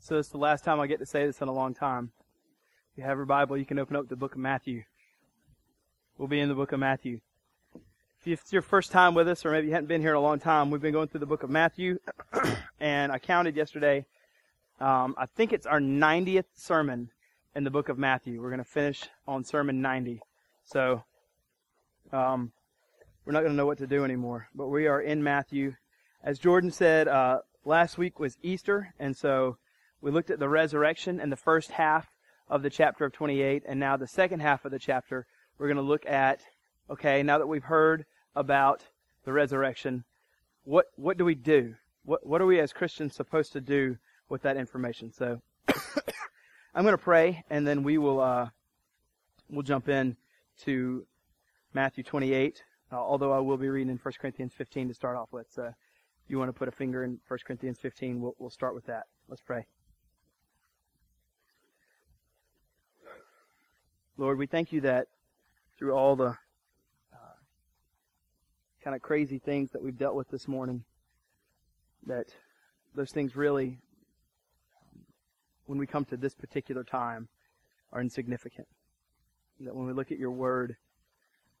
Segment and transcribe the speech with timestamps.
[0.00, 2.12] So it's the last time I get to say this in a long time.
[2.92, 4.84] If you have your Bible, you can open up the book of Matthew.
[6.16, 7.20] We'll be in the book of Matthew.
[8.24, 10.20] If it's your first time with us, or maybe you haven't been here in a
[10.20, 11.98] long time, we've been going through the book of Matthew,
[12.80, 14.06] and I counted yesterday.
[14.80, 17.10] Um, I think it's our 90th sermon
[17.54, 18.40] in the book of Matthew.
[18.40, 20.20] We're going to finish on sermon 90.
[20.64, 21.02] So,
[22.12, 22.52] um,
[23.24, 25.74] we're not going to know what to do anymore, but we are in Matthew.
[26.22, 29.58] As Jordan said, uh, last week was Easter, and so
[30.00, 32.06] we looked at the resurrection in the first half
[32.48, 35.26] of the chapter of 28, and now the second half of the chapter,
[35.58, 36.40] we're going to look at,
[36.88, 38.82] okay, now that we've heard about
[39.24, 40.04] the resurrection,
[40.64, 41.74] what, what do we do?
[42.04, 43.96] What, what are we as Christians supposed to do
[44.28, 45.12] with that information?
[45.12, 45.40] So,
[46.74, 48.48] I'm going to pray, and then we will, uh,
[49.50, 50.16] we'll jump in
[50.62, 51.06] to
[51.74, 52.62] Matthew 28,
[52.92, 55.48] uh, although I will be reading in 1 Corinthians 15 to start off with.
[55.50, 58.74] So, if you want to put a finger in 1 Corinthians 15, we'll, we'll start
[58.74, 59.04] with that.
[59.28, 59.66] Let's pray.
[64.20, 65.06] Lord, we thank you that
[65.78, 67.36] through all the uh,
[68.82, 70.82] kind of crazy things that we've dealt with this morning,
[72.04, 72.26] that
[72.96, 73.78] those things really,
[75.66, 77.28] when we come to this particular time,
[77.92, 78.66] are insignificant.
[79.60, 80.74] That when we look at your word,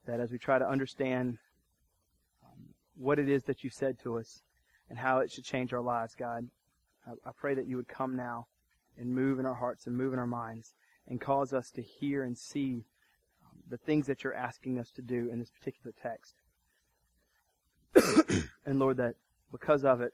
[0.08, 1.38] that as we try to understand
[2.44, 2.64] um,
[2.96, 4.42] what it is that you said to us
[4.90, 6.48] and how it should change our lives, God,
[7.06, 8.48] I, I pray that you would come now
[8.98, 10.74] and move in our hearts and move in our minds
[11.08, 12.84] and cause us to hear and see
[13.44, 16.34] um, the things that you're asking us to do in this particular text.
[18.66, 19.14] and Lord, that
[19.50, 20.12] because of it,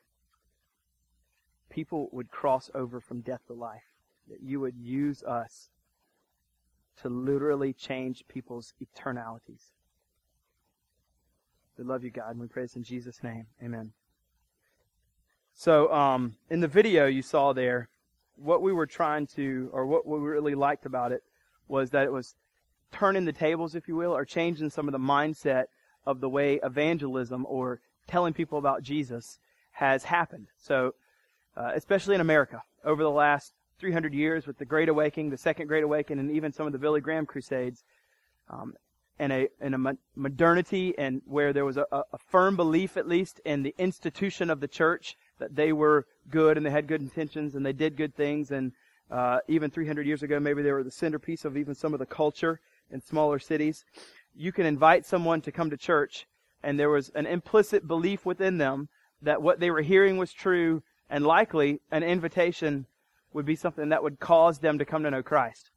[1.69, 3.83] people would cross over from death to life.
[4.29, 5.69] That you would use us
[7.03, 9.73] to literally change people's eternalities.
[11.77, 13.47] We love you, God, and we pray this in Jesus' name.
[13.63, 13.93] Amen.
[15.53, 17.89] So, um, in the video you saw there,
[18.37, 21.23] what we were trying to, or what we really liked about it,
[21.69, 22.35] was that it was
[22.93, 25.67] turning the tables, if you will, or changing some of the mindset
[26.07, 29.39] of the way evangelism or telling people about Jesus
[29.73, 30.47] has happened.
[30.59, 30.95] So,
[31.57, 35.67] uh, especially in America, over the last 300 years with the Great Awakening, the Second
[35.67, 37.83] Great Awakening, and even some of the Billy Graham Crusades,
[38.49, 38.75] um,
[39.19, 43.41] and a in a modernity and where there was a, a firm belief, at least,
[43.45, 47.55] in the institution of the church that they were good and they had good intentions
[47.55, 48.51] and they did good things.
[48.51, 48.73] And
[49.11, 52.07] uh, even 300 years ago, maybe they were the centerpiece of even some of the
[52.07, 52.61] culture
[52.91, 53.85] in smaller cities.
[54.35, 56.27] You can invite someone to come to church,
[56.63, 58.89] and there was an implicit belief within them
[59.21, 62.87] that what they were hearing was true, and likely an invitation
[63.35, 65.71] would be something that would cause them to come to know Christ.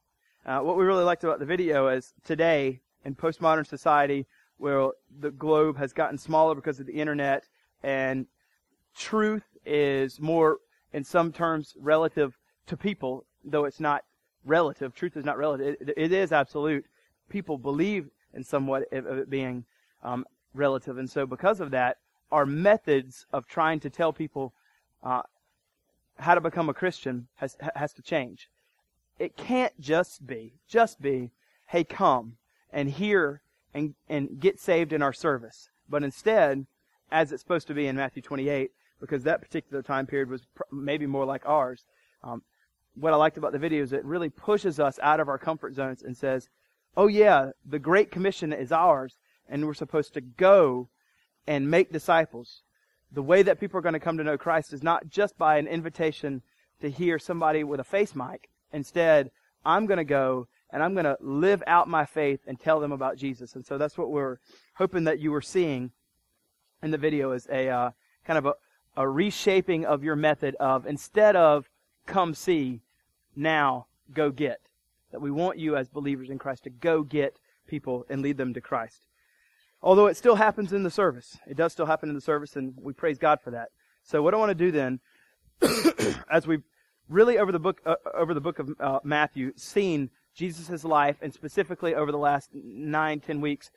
[0.46, 4.26] Uh, what we really liked about the video is today in postmodern society,
[4.58, 7.44] where the globe has gotten smaller because of the internet
[7.84, 8.28] and
[8.98, 10.60] truth is more,
[10.94, 14.04] in some terms, relative to people, though it's not
[14.46, 14.94] relative.
[14.96, 15.76] Truth is not relative.
[15.82, 16.86] it, it is absolute.
[17.30, 19.66] People believe in somewhat of it being
[20.04, 21.98] um, relative, and so because of that,
[22.32, 24.54] our methods of trying to tell people
[25.04, 25.22] uh,
[26.18, 28.50] how to become a Christian has has to change.
[29.20, 31.32] It can't just be just be,
[31.68, 32.38] hey, come
[32.72, 33.42] and hear
[33.74, 36.66] and and get saved in our service, but instead,
[37.12, 40.64] as it's supposed to be in Matthew 28, because that particular time period was pr-
[40.72, 41.86] maybe more like ours.
[42.24, 42.44] Um,
[42.96, 45.76] what I liked about the video is it really pushes us out of our comfort
[45.76, 46.50] zones and says,
[46.96, 50.90] oh yeah, the Great Commission is ours, and we're supposed to go
[51.46, 52.64] and make disciples.
[53.12, 55.58] The way that people are going to come to know Christ is not just by
[55.58, 56.42] an invitation
[56.82, 58.50] to hear somebody with a face mic.
[58.74, 59.32] Instead,
[59.64, 62.92] I'm going to go and I'm going to live out my faith and tell them
[62.92, 63.56] about Jesus.
[63.56, 64.38] And so that's what we're
[64.76, 65.92] hoping that you were seeing
[66.84, 67.92] in the video is a uh,
[68.26, 68.54] kind of a,
[68.98, 71.70] a reshaping of your method of instead of
[72.08, 72.82] come see,
[73.36, 74.60] now go get.
[75.12, 77.38] That we want you as believers in Christ to go get
[77.68, 79.06] people and lead them to Christ.
[79.82, 81.38] Although it still happens in the service.
[81.48, 83.70] It does still happen in the service, and we praise God for that.
[84.04, 85.00] So what I want to do then,
[86.32, 86.64] as we've
[87.08, 91.34] really over the book uh, over the book of uh, Matthew seen Jesus' life, and
[91.34, 93.70] specifically over the last nine ten weeks,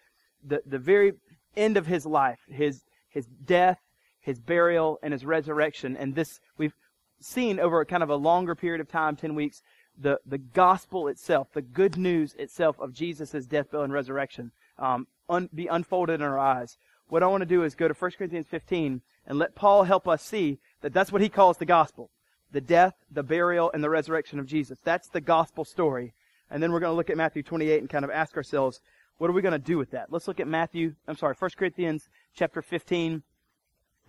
[0.42, 1.12] the the very
[1.56, 3.78] end of his life, his his death,
[4.20, 5.96] his burial, and his resurrection.
[5.96, 6.74] And this, we've
[7.20, 9.62] seen over kind of a longer period of time, 10 weeks,
[9.98, 15.06] the, the gospel itself, the good news itself of Jesus' death, burial, and resurrection um,
[15.28, 16.76] un, be unfolded in our eyes.
[17.08, 20.08] What I want to do is go to 1 Corinthians 15 and let Paul help
[20.08, 22.10] us see that that's what he calls the gospel.
[22.52, 24.78] The death, the burial, and the resurrection of Jesus.
[24.82, 26.14] That's the gospel story.
[26.50, 28.80] And then we're going to look at Matthew 28 and kind of ask ourselves,
[29.18, 30.10] what are we going to do with that?
[30.10, 33.22] Let's look at Matthew, I'm sorry, 1 Corinthians chapter 15,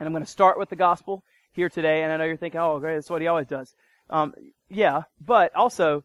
[0.01, 2.01] and I'm going to start with the gospel here today.
[2.01, 3.75] And I know you're thinking, oh, great, that's what he always does.
[4.09, 4.33] Um,
[4.67, 6.03] yeah, but also,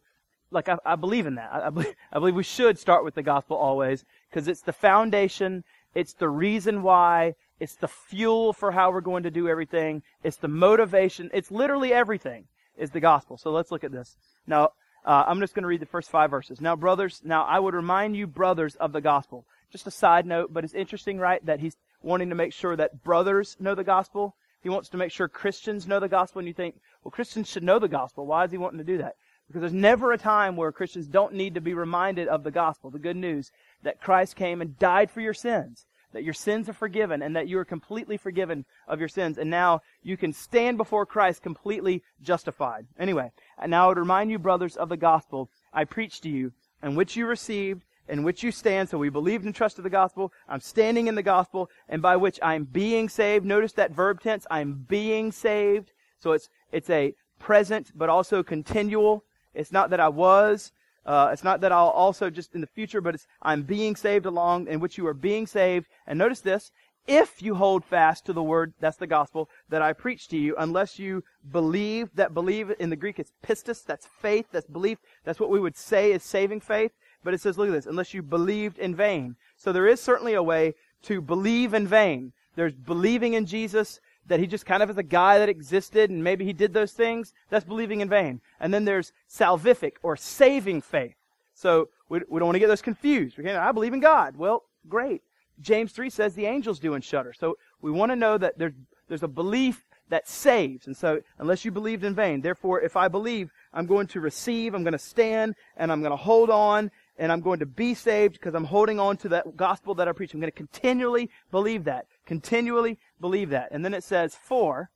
[0.51, 1.49] like I, I believe in that.
[1.51, 4.71] I, I, believe, I believe we should start with the gospel always because it's the
[4.71, 5.63] foundation.
[5.95, 7.33] It's the reason why.
[7.59, 10.03] It's the fuel for how we're going to do everything.
[10.23, 11.31] It's the motivation.
[11.33, 12.45] It's literally everything
[12.77, 13.35] is the gospel.
[13.35, 14.15] So let's look at this.
[14.45, 14.73] Now,
[15.05, 16.61] uh, I'm just going to read the first five verses.
[16.61, 19.47] Now, brothers, now I would remind you, brothers, of the gospel.
[19.71, 23.03] Just a side note, but it's interesting, right, that he's wanting to make sure that
[23.03, 24.35] brothers know the gospel.
[24.61, 26.39] He wants to make sure Christians know the gospel.
[26.39, 28.25] And you think, well, Christians should know the gospel.
[28.25, 29.15] Why is he wanting to do that?
[29.47, 32.91] Because there's never a time where Christians don't need to be reminded of the gospel,
[32.91, 33.51] the good news,
[33.83, 37.47] that Christ came and died for your sins, that your sins are forgiven, and that
[37.47, 39.37] you are completely forgiven of your sins.
[39.37, 42.87] And now you can stand before Christ completely justified.
[42.99, 46.51] Anyway, and now I would remind you, brothers, of the gospel I preached to you,
[46.81, 48.89] and which you received, in which you stand.
[48.89, 50.31] So we believed and trusted the gospel.
[50.47, 53.45] I'm standing in the gospel, and by which I'm being saved.
[53.45, 54.45] Notice that verb tense.
[54.49, 55.91] I'm being saved.
[56.19, 59.23] So it's it's a present, but also continual.
[59.53, 60.71] It's not that I was.
[61.05, 64.25] Uh, it's not that I'll also just in the future, but it's I'm being saved
[64.25, 65.87] along in which you are being saved.
[66.05, 66.71] And notice this:
[67.07, 70.55] if you hold fast to the word, that's the gospel that I preach to you,
[70.57, 72.09] unless you believe.
[72.15, 73.85] That believe in the Greek is pistis.
[73.85, 74.47] That's faith.
[74.51, 74.97] That's belief.
[75.23, 76.91] That's what we would say is saving faith.
[77.23, 79.35] But it says, look at this, unless you believed in vain.
[79.55, 82.33] So there is certainly a way to believe in vain.
[82.55, 86.23] There's believing in Jesus, that he just kind of is a guy that existed and
[86.23, 87.33] maybe he did those things.
[87.49, 88.41] That's believing in vain.
[88.59, 91.15] And then there's salvific or saving faith.
[91.53, 93.39] So we, we don't want to get those confused.
[93.39, 94.37] Okay, I believe in God.
[94.37, 95.21] Well, great.
[95.59, 97.33] James 3 says the angels do and shudder.
[97.33, 98.73] So we want to know that there's,
[99.07, 100.87] there's a belief that saves.
[100.87, 104.73] And so, unless you believed in vain, therefore, if I believe, I'm going to receive,
[104.73, 107.93] I'm going to stand, and I'm going to hold on, and I'm going to be
[107.93, 110.33] saved because I'm holding on to that gospel that I preach.
[110.33, 112.05] I'm going to continually believe that.
[112.25, 113.69] Continually believe that.
[113.71, 114.89] And then it says, For,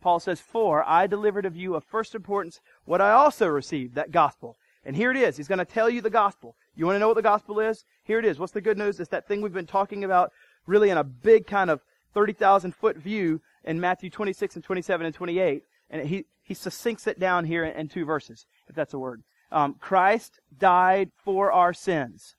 [0.00, 4.12] Paul says, For I delivered of you of first importance what I also received, that
[4.12, 4.56] gospel.
[4.84, 5.36] And here it is.
[5.36, 6.56] He's going to tell you the gospel.
[6.74, 7.84] You want to know what the gospel is?
[8.04, 8.38] Here it is.
[8.38, 9.00] What's the good news?
[9.00, 10.32] It's that thing we've been talking about
[10.66, 11.80] really in a big kind of
[12.14, 15.62] 30,000 foot view in Matthew 26 and 27 and 28.
[15.90, 19.22] And he, he succincts it down here in, in two verses, if that's a word.
[19.50, 22.34] Um, Christ died for our sins.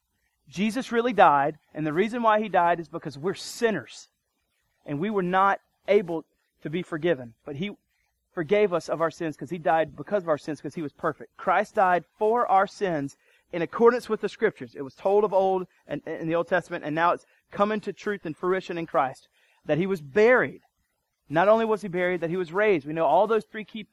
[0.47, 4.09] Jesus really died, and the reason why he died is because we're sinners.
[4.85, 6.25] And we were not able
[6.61, 7.33] to be forgiven.
[7.45, 7.71] But he
[8.33, 10.93] forgave us of our sins because he died because of our sins because he was
[10.93, 11.35] perfect.
[11.37, 13.17] Christ died for our sins
[13.51, 14.75] in accordance with the scriptures.
[14.75, 17.93] It was told of old and in the Old Testament, and now it's coming to
[17.93, 19.27] truth and fruition in Christ.
[19.65, 20.61] That he was buried.
[21.27, 22.87] Not only was he buried, that he was raised.
[22.87, 23.87] We know all those three key,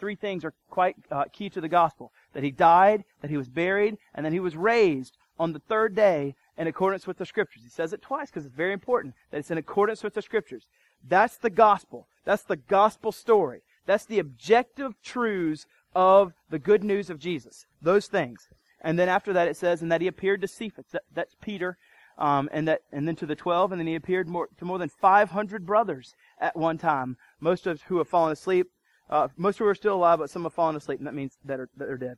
[0.00, 2.12] three things are quite uh, key to the gospel.
[2.32, 5.94] That he died, that he was buried, and then he was raised on the third
[5.94, 7.62] day in accordance with the scriptures.
[7.62, 10.66] He says it twice because it's very important that it's in accordance with the scriptures.
[11.06, 12.08] That's the gospel.
[12.24, 13.62] That's the gospel story.
[13.86, 17.66] That's the objective truths of the good news of Jesus.
[17.80, 18.48] Those things.
[18.82, 20.86] And then after that it says, and that he appeared to Cephas.
[20.92, 21.76] That, that's Peter.
[22.18, 24.78] Um, and that, and then to the twelve, and then he appeared more, to more
[24.78, 28.68] than 500 brothers at one time, most of who have fallen asleep,
[29.10, 31.60] uh, most who are still alive, but some have fallen asleep, and that means that,
[31.60, 32.16] are, that they're dead.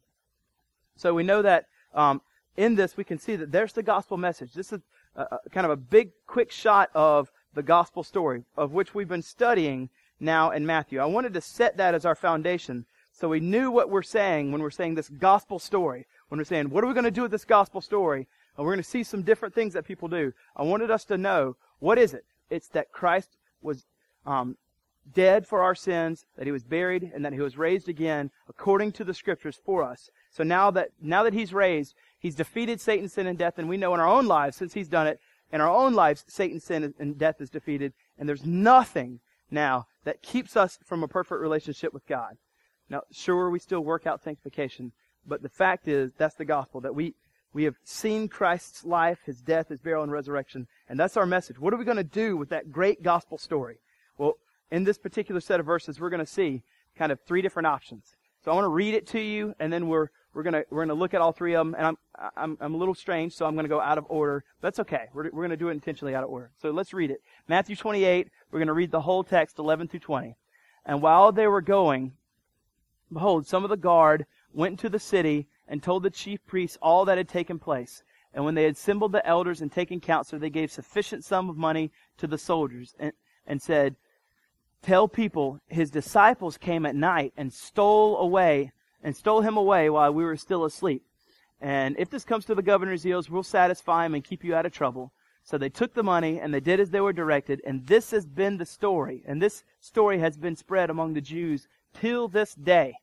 [0.96, 2.20] So we know that um,
[2.56, 4.52] in this we can see that there's the gospel message.
[4.52, 4.80] This is
[5.16, 9.08] a, a, kind of a big, quick shot of the gospel story, of which we've
[9.08, 9.90] been studying
[10.20, 11.00] now in Matthew.
[11.00, 14.62] I wanted to set that as our foundation so we knew what we're saying when
[14.62, 16.06] we're saying this gospel story.
[16.28, 18.26] When we're saying, what are we going to do with this gospel story?
[18.56, 20.32] And we're going to see some different things that people do.
[20.56, 22.24] I wanted us to know, what is it?
[22.50, 23.84] It's that Christ was
[24.26, 24.56] um,
[25.10, 28.92] dead for our sins, that he was buried, and that he was raised again according
[28.92, 30.10] to the scriptures for us.
[30.30, 33.76] So now that, now that he's raised, he's defeated Satan, sin, and death, and we
[33.76, 35.20] know in our own lives, since he's done it,
[35.52, 40.22] in our own lives, Satan, sin, and death is defeated, and there's nothing now that
[40.22, 42.36] keeps us from a perfect relationship with God.
[42.88, 44.92] Now, sure, we still work out sanctification,
[45.26, 47.14] but the fact is, that's the gospel, that we,
[47.52, 51.58] we have seen Christ's life, his death, his burial, and resurrection, and that's our message.
[51.58, 53.76] What are we going to do with that great gospel story?
[54.16, 54.38] Well,
[54.72, 56.62] in this particular set of verses, we're going to see
[56.96, 58.16] kind of three different options.
[58.42, 60.98] So I want to read it to you, and then we're we're gonna we're gonna
[60.98, 61.76] look at all three of them.
[61.78, 61.96] And I'm
[62.36, 64.42] I'm I'm a little strange, so I'm gonna go out of order.
[64.60, 65.04] That's okay.
[65.12, 66.50] We're we're gonna do it intentionally out of order.
[66.60, 67.22] So let's read it.
[67.46, 68.28] Matthew 28.
[68.50, 70.34] We're gonna read the whole text, 11 through 20.
[70.86, 72.12] And while they were going,
[73.12, 77.04] behold, some of the guard went into the city and told the chief priests all
[77.04, 78.02] that had taken place.
[78.34, 81.56] And when they had assembled the elders and taken counsel, they gave sufficient sum of
[81.56, 83.12] money to the soldiers and,
[83.46, 83.94] and said,
[84.82, 88.72] tell people his disciples came at night and stole away
[89.02, 91.02] and stole him away while we were still asleep.
[91.60, 94.66] And if this comes to the governor's ears, we'll satisfy him and keep you out
[94.66, 95.12] of trouble.
[95.44, 97.60] So they took the money and they did as they were directed.
[97.64, 99.22] And this has been the story.
[99.26, 102.94] And this story has been spread among the Jews till this day.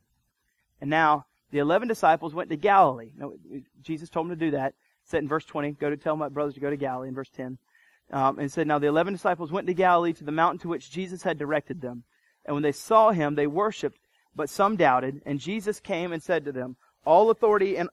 [0.82, 3.12] And now the 11 disciples went to Galilee.
[3.18, 3.34] No,
[3.82, 4.74] Jesus told them to do that.
[5.04, 7.30] said in verse 20, go to tell my brothers to go to Galilee in verse
[7.30, 7.58] 10.
[8.12, 10.90] Um, and said, Now the 11 disciples went to Galilee to the mountain to which
[10.90, 12.04] Jesus had directed them.
[12.46, 14.00] And when they saw him, they worshipped,
[14.36, 15.22] but some doubted.
[15.26, 17.90] And Jesus came and said to them, All authority in,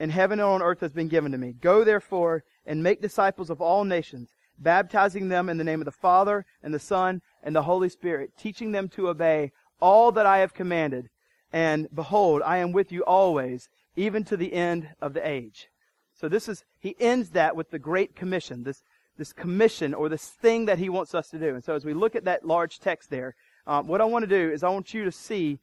[0.00, 1.52] in heaven and on earth has been given to me.
[1.52, 5.92] Go therefore and make disciples of all nations, baptizing them in the name of the
[5.92, 10.38] Father and the Son and the Holy Spirit, teaching them to obey all that I
[10.38, 11.08] have commanded.
[11.52, 15.68] And behold, I am with you always, even to the end of the age.
[16.14, 18.82] So this is, he ends that with the Great Commission, this,
[19.20, 21.54] this commission or this thing that he wants us to do.
[21.54, 23.34] And so as we look at that large text there,
[23.66, 25.58] um, what I want to do is I want you to see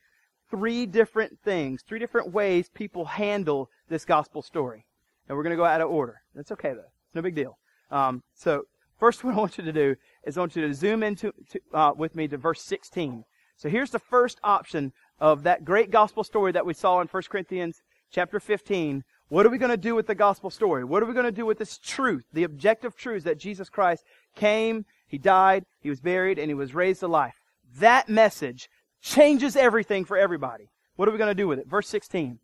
[0.52, 4.86] three different things, three different ways people handle this gospel story.
[5.28, 6.22] And we're going to go out of order.
[6.36, 6.92] That's okay though.
[7.08, 7.58] It's no big deal.
[7.90, 8.66] Um, so
[9.00, 11.60] first what I want you to do is I want you to zoom into to,
[11.74, 13.24] uh, with me to verse 16.
[13.56, 17.24] So here's the first option of that great gospel story that we saw in 1
[17.28, 19.04] Corinthians chapter 15.
[19.30, 20.84] What are we going to do with the gospel story?
[20.84, 24.06] What are we going to do with this truth, the objective truth that Jesus Christ
[24.36, 27.36] came, He died, He was buried, and He was raised to life?
[27.78, 28.70] That message
[29.02, 30.70] changes everything for everybody.
[30.96, 31.68] What are we going to do with it?
[31.68, 32.40] Verse 16.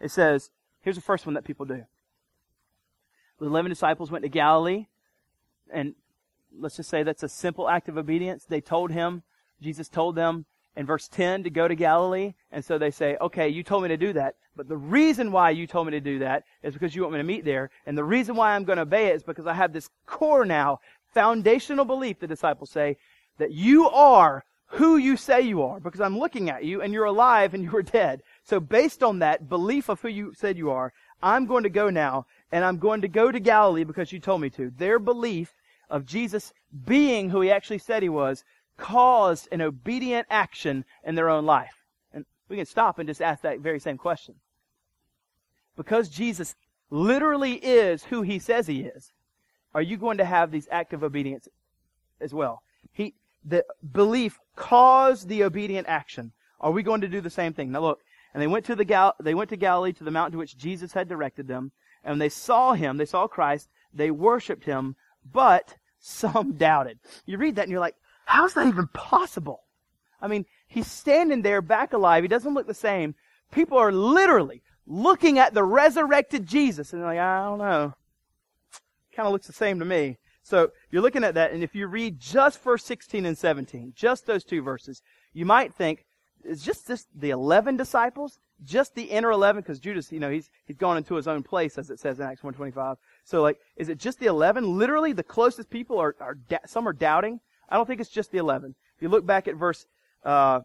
[0.00, 0.50] It says,
[0.80, 1.84] here's the first one that people do.
[3.38, 4.86] The 11 disciples went to Galilee,
[5.72, 5.94] and
[6.56, 8.44] let's just say that's a simple act of obedience.
[8.44, 9.22] They told him,
[9.60, 13.48] Jesus told them in verse 10 to go to Galilee, and so they say, okay,
[13.48, 16.18] you told me to do that, but the reason why you told me to do
[16.20, 18.76] that is because you want me to meet there, and the reason why I'm going
[18.76, 20.80] to obey it is because I have this core now,
[21.12, 22.96] foundational belief, the disciples say,
[23.38, 27.04] that you are who you say you are because I'm looking at you and you're
[27.04, 28.22] alive and you were dead.
[28.42, 31.90] So based on that belief of who you said you are, I'm going to go
[31.90, 34.70] now and I'm going to go to Galilee because you told me to.
[34.70, 35.54] Their belief
[35.90, 36.52] of Jesus
[36.86, 38.44] being who he actually said he was
[38.76, 41.84] caused an obedient action in their own life.
[42.12, 44.34] And we can stop and just ask that very same question.
[45.76, 46.54] Because Jesus
[46.90, 49.12] literally is who he says he is,
[49.74, 51.48] are you going to have these active obedience
[52.20, 52.62] as well?
[52.92, 53.14] He,
[53.44, 56.32] the belief caused the obedient action.
[56.60, 57.72] Are we going to do the same thing?
[57.72, 58.00] Now look,
[58.32, 60.56] and they went to the Gal- they went to Galilee to the mountain to which
[60.56, 61.72] Jesus had directed them,
[62.04, 64.96] and they saw him, they saw Christ, they worshiped him,
[65.30, 66.98] but some doubted.
[67.26, 69.64] You read that and you're like, how is that even possible?
[70.20, 72.24] I mean, he's standing there back alive.
[72.24, 73.14] He doesn't look the same.
[73.52, 77.94] People are literally looking at the resurrected Jesus and they're like, I don't know.
[79.14, 80.18] Kind of looks the same to me.
[80.42, 84.26] So you're looking at that, and if you read just verse 16 and 17, just
[84.26, 85.00] those two verses,
[85.32, 86.04] you might think,
[86.44, 88.38] is just this the 11 disciples?
[88.62, 89.62] Just the inner 11?
[89.62, 92.26] Because Judas, you know, he's, he's gone into his own place, as it says in
[92.26, 92.98] Acts 125.
[93.24, 94.78] So like, is it just the 11?
[94.78, 97.40] Literally, the closest people are, are some are doubting.
[97.68, 98.74] I don't think it's just the 11.
[98.96, 99.86] If you look back at verse,
[100.24, 100.60] uh,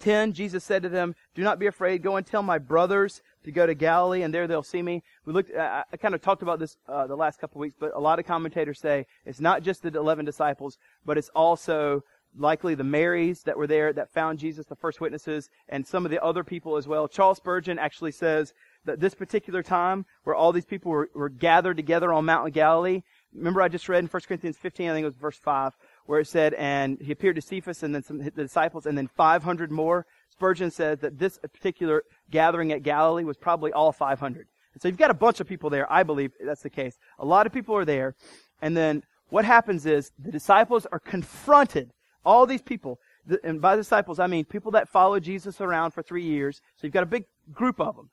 [0.00, 2.02] 10, Jesus said to them, Do not be afraid.
[2.02, 5.02] Go and tell my brothers to go to Galilee, and there they'll see me.
[5.24, 7.76] We looked, I, I kind of talked about this uh, the last couple of weeks,
[7.78, 12.02] but a lot of commentators say it's not just the 11 disciples, but it's also
[12.36, 16.10] likely the Marys that were there that found Jesus, the first witnesses, and some of
[16.10, 17.06] the other people as well.
[17.06, 18.52] Charles Spurgeon actually says
[18.84, 23.02] that this particular time where all these people were, were gathered together on Mount Galilee,
[23.32, 26.20] remember I just read in 1 Corinthians 15, I think it was verse 5, where
[26.20, 29.70] it said, and he appeared to Cephas and then some the disciples and then 500
[29.70, 30.06] more.
[30.30, 34.46] Spurgeon says that this particular gathering at Galilee was probably all 500.
[34.74, 35.90] And so you've got a bunch of people there.
[35.90, 36.98] I believe that's the case.
[37.18, 38.14] A lot of people are there.
[38.60, 41.90] And then what happens is the disciples are confronted.
[42.24, 42.98] All these people,
[43.42, 46.60] and by disciples I mean people that follow Jesus around for three years.
[46.76, 48.10] So you've got a big group of them.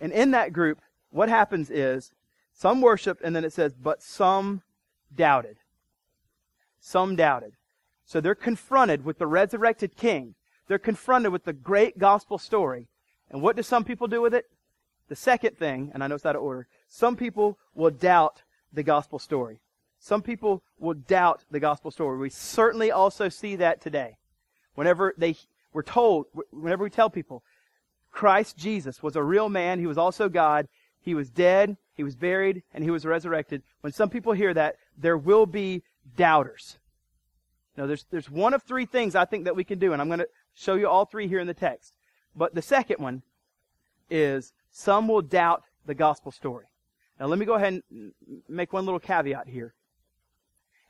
[0.00, 0.80] And in that group,
[1.10, 2.12] what happens is
[2.52, 4.62] some worshiped, and then it says, but some
[5.14, 5.58] doubted.
[6.86, 7.54] Some doubted.
[8.04, 10.36] So they're confronted with the resurrected king.
[10.68, 12.86] They're confronted with the great gospel story.
[13.28, 14.44] And what do some people do with it?
[15.08, 18.84] The second thing, and I know it's out of order, some people will doubt the
[18.84, 19.58] gospel story.
[19.98, 22.18] Some people will doubt the gospel story.
[22.18, 24.16] We certainly also see that today.
[24.76, 25.34] Whenever they
[25.72, 27.42] were told, whenever we tell people,
[28.12, 30.68] Christ Jesus was a real man, he was also God,
[31.00, 33.64] he was dead, he was buried, and he was resurrected.
[33.80, 35.82] When some people hear that, there will be
[36.16, 36.78] doubters.
[37.76, 40.08] Now, there's, there's one of three things I think that we can do, and I'm
[40.08, 41.92] going to show you all three here in the text.
[42.34, 43.22] But the second one
[44.08, 46.66] is some will doubt the gospel story.
[47.18, 48.12] Now, let me go ahead and
[48.48, 49.74] make one little caveat here.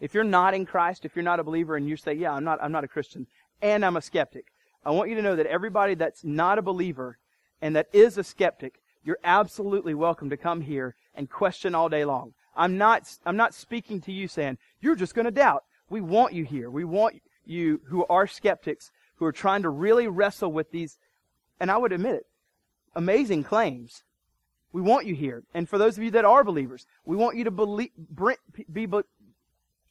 [0.00, 2.44] If you're not in Christ, if you're not a believer, and you say, "Yeah, I'm
[2.44, 3.26] not, I'm not a Christian,
[3.62, 4.46] and I'm a skeptic,"
[4.84, 7.18] I want you to know that everybody that's not a believer
[7.60, 12.04] and that is a skeptic, you're absolutely welcome to come here and question all day
[12.04, 12.34] long.
[12.56, 15.64] I'm not, I'm not speaking to you saying, you're just going to doubt.
[15.88, 16.70] We want you here.
[16.70, 20.98] We want you who are skeptics, who are trying to really wrestle with these
[21.60, 22.26] and I would admit it,
[22.94, 24.02] amazing claims.
[24.72, 25.42] We want you here.
[25.54, 27.90] And for those of you that are believers, we want you to believe,
[28.70, 29.00] be, be,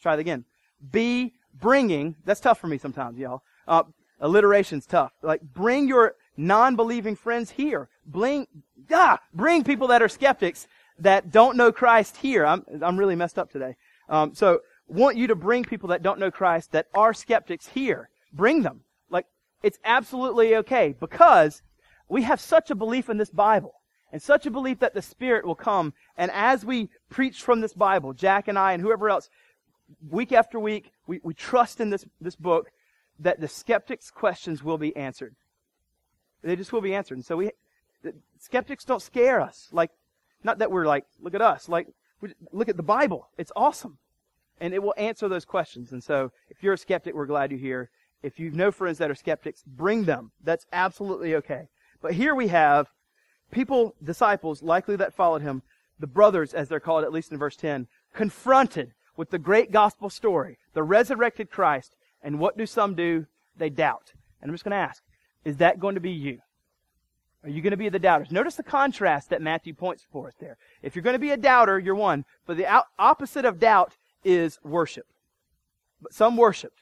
[0.02, 0.46] try it again.
[0.92, 3.42] Be bringing, that's tough for me sometimes, y'all.
[3.68, 3.84] Uh,
[4.22, 5.12] alliteration's tough.
[5.24, 7.90] Like, bring your non-believing friends here.
[8.06, 8.48] Bring,
[8.92, 10.68] ah, bring people that are skeptics
[11.00, 12.46] that don't know Christ here.
[12.46, 13.76] I'm, I'm really messed up today.
[14.10, 18.10] Um, so, want you to bring people that don't know Christ that are skeptics here.
[18.32, 18.82] Bring them.
[19.10, 19.26] Like,
[19.64, 21.64] it's absolutely okay because
[22.08, 23.74] we have such a belief in this Bible
[24.12, 25.94] and such a belief that the Spirit will come.
[26.18, 29.30] And as we preach from this Bible, Jack and I and whoever else,
[30.10, 32.72] week after week, we, we trust in this, this book
[33.20, 35.36] that the skeptics' questions will be answered.
[36.44, 37.18] They just will be answered.
[37.18, 37.52] And so we,
[38.40, 39.68] skeptics don't scare us.
[39.72, 39.92] Like,
[40.46, 41.68] not that we're like, look at us.
[41.68, 41.88] Like,
[42.52, 43.28] look at the Bible.
[43.38, 43.98] It's awesome.
[44.62, 45.92] And it will answer those questions.
[45.92, 47.90] And so, if you're a skeptic, we're glad you're here.
[48.24, 50.32] If you know friends that are skeptics, bring them.
[50.44, 51.68] That's absolutely okay.
[52.02, 52.88] But here we have
[53.52, 55.64] people, disciples, likely that followed him,
[56.00, 60.10] the brothers, as they're called, at least in verse 10, confronted with the great gospel
[60.10, 63.26] story, the resurrected Christ, and what do some do?
[63.58, 64.14] They doubt.
[64.42, 65.04] And I'm just going to ask,
[65.44, 66.40] is that going to be you?
[67.46, 68.32] Are you going to be the doubters?
[68.32, 70.58] Notice the contrast that Matthew points for us there.
[70.82, 72.26] If you're going to be a doubter, you're one.
[72.48, 72.66] But the
[72.98, 75.06] opposite of doubt is worship.
[76.02, 76.82] But some worshiped.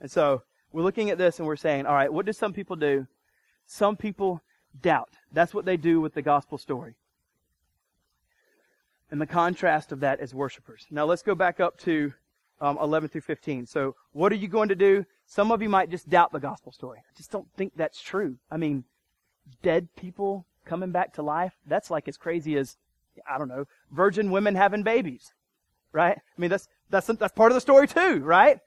[0.00, 2.74] And so we're looking at this and we're saying, all right, what do some people
[2.74, 3.06] do?
[3.66, 4.42] Some people
[4.82, 5.10] doubt.
[5.30, 6.96] That's what they do with the gospel story.
[9.12, 10.86] And the contrast of that is worshipers.
[10.90, 12.12] Now let's go back up to
[12.60, 13.66] um, 11 through 15.
[13.66, 15.06] So what are you going to do?
[15.26, 16.98] Some of you might just doubt the gospel story.
[16.98, 18.38] I just don't think that's true.
[18.50, 18.82] I mean,
[19.62, 22.76] dead people coming back to life, that's like as crazy as,
[23.28, 25.32] I don't know, virgin women having babies.
[25.92, 26.16] Right?
[26.16, 28.58] I mean, that's, that's, that's part of the story too, right?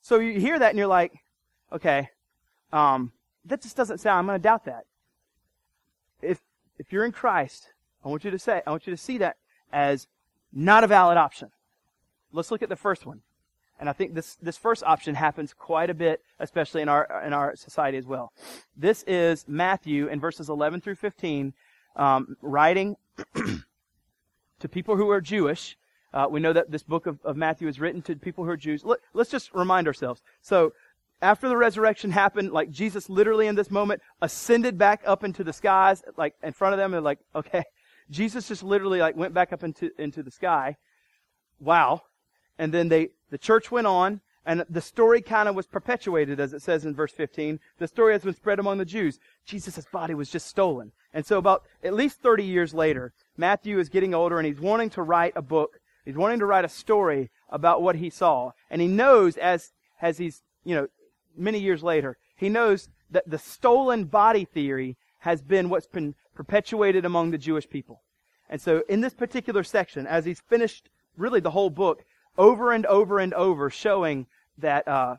[0.00, 1.12] So you hear that and you're like,
[1.72, 2.10] okay,
[2.72, 3.12] um,
[3.44, 4.84] that just doesn't sound, I'm going to doubt that
[6.22, 6.40] if
[6.78, 7.72] if you're in Christ,
[8.04, 9.36] I want you to say, I want you to see that
[9.72, 10.06] as
[10.52, 11.50] not a valid option.
[12.32, 13.22] Let's look at the first one.
[13.78, 17.32] And I think this, this first option happens quite a bit, especially in our, in
[17.32, 18.32] our society as well.
[18.76, 21.52] This is Matthew in verses 11 through 15,
[21.96, 22.96] um, writing
[23.34, 25.76] to people who are Jewish.
[26.12, 28.56] Uh, we know that this book of, of Matthew is written to people who are
[28.56, 28.84] Jews.
[28.84, 30.22] Let, let's just remind ourselves.
[30.40, 30.72] So,
[31.20, 35.52] after the resurrection happened, like Jesus literally in this moment ascended back up into the
[35.52, 37.64] skies, like in front of them, and like, okay,
[38.10, 40.76] Jesus just literally like went back up into, into the sky.
[41.60, 42.02] Wow.
[42.58, 46.52] And then they, the church went on, and the story kind of was perpetuated, as
[46.52, 47.60] it says in verse 15.
[47.78, 49.18] The story has been spread among the Jews.
[49.44, 50.92] Jesus' body was just stolen.
[51.12, 54.90] And so about at least 30 years later, Matthew is getting older and he's wanting
[54.90, 55.80] to write a book.
[56.04, 58.52] He's wanting to write a story about what he saw.
[58.70, 60.88] And he knows as, as he's, you know,
[61.36, 67.04] many years later, he knows that the stolen body theory has been what's been perpetuated
[67.04, 68.00] among the Jewish people.
[68.48, 72.04] And so in this particular section, as he's finished really the whole book,
[72.38, 75.16] over and over and over showing that uh,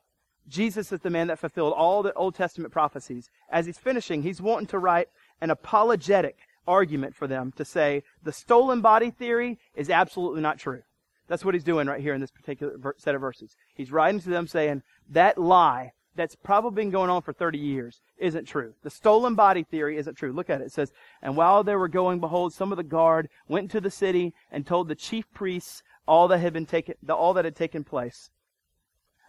[0.48, 4.42] Jesus is the man that fulfilled all the Old Testament prophecies, as he's finishing, he's
[4.42, 5.10] wanting to write
[5.42, 10.82] an apologetic argument for them to say the stolen body theory is absolutely not true.
[11.28, 13.56] That's what he's doing right here in this particular set of verses.
[13.76, 18.02] He's writing to them saying that lie that's probably been going on for 30 years
[18.18, 18.74] isn't true.
[18.84, 20.34] The stolen body theory isn't true.
[20.34, 20.66] Look at it.
[20.66, 23.92] It says, And while they were going, behold, some of the guard went into the
[23.92, 27.84] city and told the chief priests all that had been taken, all that had taken
[27.84, 28.32] place.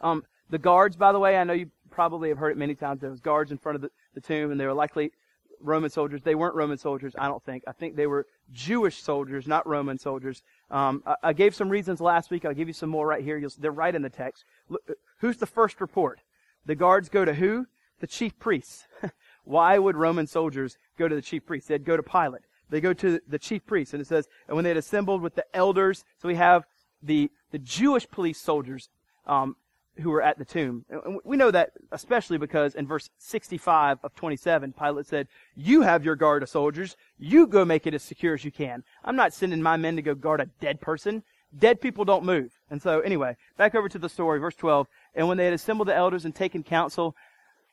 [0.01, 3.03] Um, the guards, by the way, I know you probably have heard it many times.
[3.03, 5.13] There was guards in front of the, the tomb, and they were likely
[5.61, 6.23] Roman soldiers.
[6.23, 7.65] They weren't Roman soldiers, I don't think.
[7.69, 10.43] I think they were Jewish soldiers, not Roman soldiers.
[10.71, 12.47] Um, I, I, gave some reasons last week.
[12.47, 13.37] I'll give you some more right here.
[13.37, 14.45] You'll, they're right in the text.
[14.71, 14.83] Look,
[15.19, 16.21] who's the first report?
[16.65, 17.67] The guards go to who?
[18.01, 18.87] The chief priests.
[19.45, 21.69] Why would Roman soldiers go to the chief priests?
[21.69, 22.43] They'd go to Pilate.
[22.71, 23.95] They go to the chief priests.
[23.95, 26.65] And it says, and when they had assembled with the elders, so we have
[27.03, 28.89] the, the Jewish police soldiers
[29.27, 29.57] um,
[29.99, 30.85] who were at the tomb.
[30.89, 36.05] And we know that especially because in verse 65 of 27, Pilate said, You have
[36.05, 36.97] your guard of soldiers.
[37.19, 38.85] You go make it as secure as you can.
[39.05, 41.23] I'm not sending my men to go guard a dead person.
[41.59, 42.53] Dead people don't move.
[42.71, 44.87] And so, anyway, back over to the story, verse 12.
[45.15, 47.17] And when they had assembled the elders and taken counsel,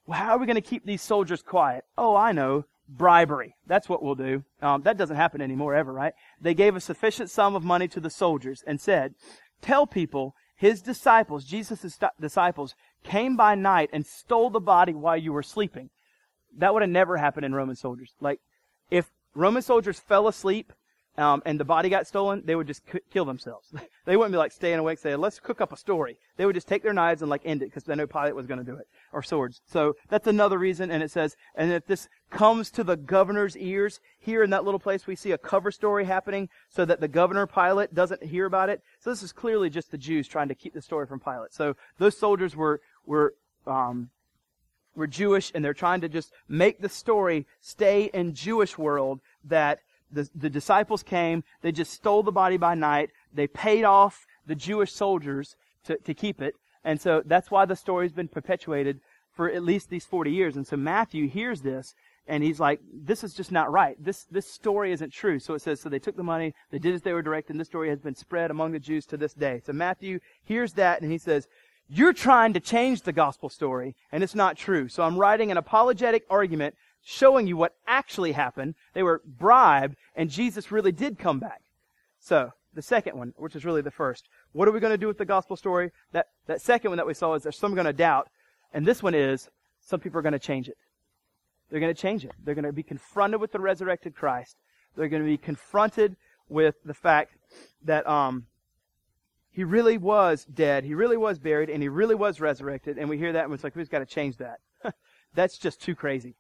[0.08, 1.84] well, how are we going to keep these soldiers quiet?
[1.98, 2.66] Oh, I know.
[2.88, 3.56] Bribery.
[3.66, 4.44] That's what we'll do.
[4.62, 6.14] Um, that doesn't happen anymore ever, right?
[6.40, 9.14] They gave a sufficient sum of money to the soldiers and said,
[9.62, 15.34] Tell people his disciples, Jesus' disciples, came by night and stole the body while you
[15.34, 15.90] were sleeping.
[16.58, 18.14] That would have never happened in Roman soldiers.
[18.20, 18.40] Like,
[18.90, 20.74] if Roman soldiers fell asleep
[21.18, 23.74] um, and the body got stolen, they would just c- kill themselves.
[24.06, 26.18] they wouldn't be like staying awake saying, let's cook up a story.
[26.38, 28.46] They would just take their knives and like end it because they know Pilate was
[28.46, 28.88] going to do it.
[29.12, 29.62] Or swords.
[29.66, 30.92] So that's another reason.
[30.92, 34.80] And it says, and if this comes to the governor's ears, here in that little
[34.80, 38.70] place we see a cover story happening so that the governor Pilate doesn't hear about
[38.70, 38.84] it.
[39.00, 41.54] So this is clearly just the Jews trying to keep the story from Pilate.
[41.54, 43.34] So those soldiers were, were,
[43.66, 44.12] um,
[44.96, 49.80] were Jewish and they're trying to just make the story stay in Jewish world that
[50.12, 54.56] the, the disciples came, they just stole the body by night, they paid off the
[54.56, 59.02] Jewish soldiers to, to keep it, and so that's why the story's been perpetuated
[59.34, 60.56] for at least these 40 years.
[60.56, 61.94] And so Matthew hears this,
[62.28, 63.96] and he's like, this is just not right.
[64.04, 65.40] This, this story isn't true.
[65.40, 67.60] So it says, so they took the money, they did as they were directed, and
[67.60, 69.62] this story has been spread among the Jews to this day.
[69.66, 71.48] So Matthew hears that, and he says,
[71.90, 74.90] you're trying to change the gospel story, and it's not true.
[74.90, 76.76] So I'm writing an apologetic argument
[77.10, 78.76] showing you what actually happened.
[78.94, 81.62] They were bribed, and Jesus really did come back.
[82.20, 84.28] So, the second one, which is really the first.
[84.52, 85.92] What are we going to do with the gospel story?
[86.12, 88.28] That, that second one that we saw is there's some going to doubt.
[88.74, 90.76] And this one is some people are going to change it.
[91.70, 92.34] They're going to change it.
[92.44, 94.58] They're going to be confronted with the resurrected Christ.
[94.98, 96.18] They're going to be confronted
[96.50, 97.32] with the fact
[97.86, 98.48] that um,
[99.50, 102.98] he really was dead, he really was buried, and he really was resurrected.
[102.98, 104.60] And we hear that, and it's like, we've got to change that.
[105.34, 106.36] That's just too crazy.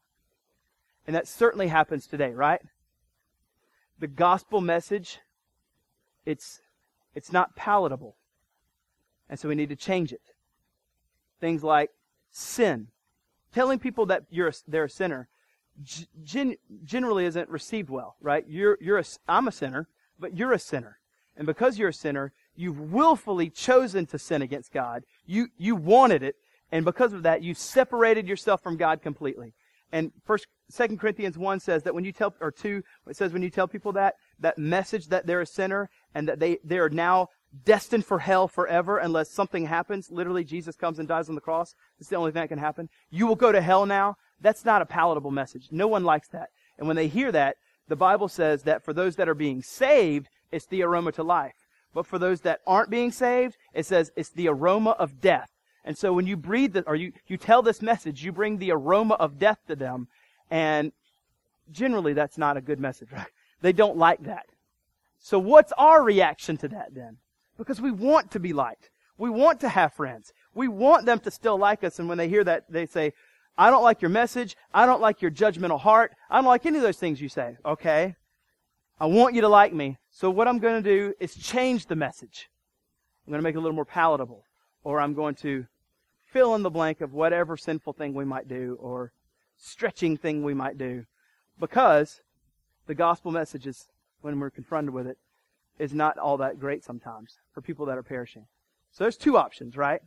[1.08, 2.62] And that certainly happens today, right?
[4.00, 5.20] The gospel message,
[6.26, 6.62] it's,
[7.16, 8.16] it's not palatable.
[9.30, 10.22] And so we need to change it.
[11.40, 11.90] Things like
[12.30, 12.88] sin.
[13.54, 15.30] Telling people that you're a, they're a sinner
[16.24, 18.46] gen, generally isn't received well, right?
[18.48, 19.88] You're, you're a, I'm a sinner,
[20.20, 21.00] but you're a sinner.
[21.36, 25.04] And because you're a sinner, you've willfully chosen to sin against God.
[25.26, 26.36] You, you wanted it.
[26.72, 29.54] And because of that, you've separated yourself from God completely.
[29.92, 33.42] And first, Second Corinthians 1 says that when you tell, or 2, it says when
[33.42, 36.90] you tell people that, that message that they're a sinner and that they, they are
[36.90, 37.30] now
[37.64, 40.12] destined for hell forever unless something happens.
[40.12, 41.74] Literally, Jesus comes and dies on the cross.
[42.00, 42.90] It's the only thing that can happen.
[43.10, 44.18] You will go to hell now.
[44.42, 45.70] That's not a palatable message.
[45.72, 46.50] No one likes that.
[46.78, 47.56] And when they hear that,
[47.88, 51.56] the Bible says that for those that are being saved, it's the aroma to life.
[51.94, 55.50] But for those that aren't being saved, it says it's the aroma of death.
[55.84, 58.72] And so when you breathe the, or you, you tell this message, you bring the
[58.72, 60.10] aroma of death to them.
[60.50, 60.92] And
[61.72, 63.28] generally that's not a good message, right?
[63.62, 64.46] They don't like that.
[65.20, 67.18] So what's our reaction to that then?
[67.58, 68.90] Because we want to be liked.
[69.18, 70.32] We want to have friends.
[70.54, 72.00] We want them to still like us.
[72.00, 73.14] And when they hear that, they say,
[73.58, 74.56] I don't like your message.
[74.74, 76.12] I don't like your judgmental heart.
[76.30, 77.58] I don't like any of those things you say.
[77.66, 78.16] Okay.
[79.00, 79.98] I want you to like me.
[80.12, 82.50] So what I'm going to do is change the message.
[83.26, 84.44] I'm going to make it a little more palatable.
[84.84, 85.66] Or I'm going to
[86.26, 89.12] fill in the blank of whatever sinful thing we might do or
[89.58, 91.06] stretching thing we might do.
[91.60, 92.22] Because
[92.86, 93.88] the gospel message is,
[94.22, 95.18] when we're confronted with it,
[95.80, 98.46] is not all that great sometimes for people that are perishing.
[98.92, 100.02] So there's two options, right?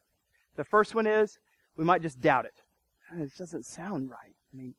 [0.56, 1.38] The first one is
[1.76, 2.54] we might just doubt it.
[3.12, 4.34] This doesn't sound right.
[4.52, 4.74] I mean,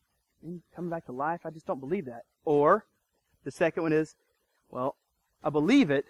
[0.75, 2.23] coming back to life, I just don't believe that.
[2.45, 2.85] Or
[3.43, 4.15] the second one is,
[4.69, 4.95] well,
[5.43, 6.05] I believe it,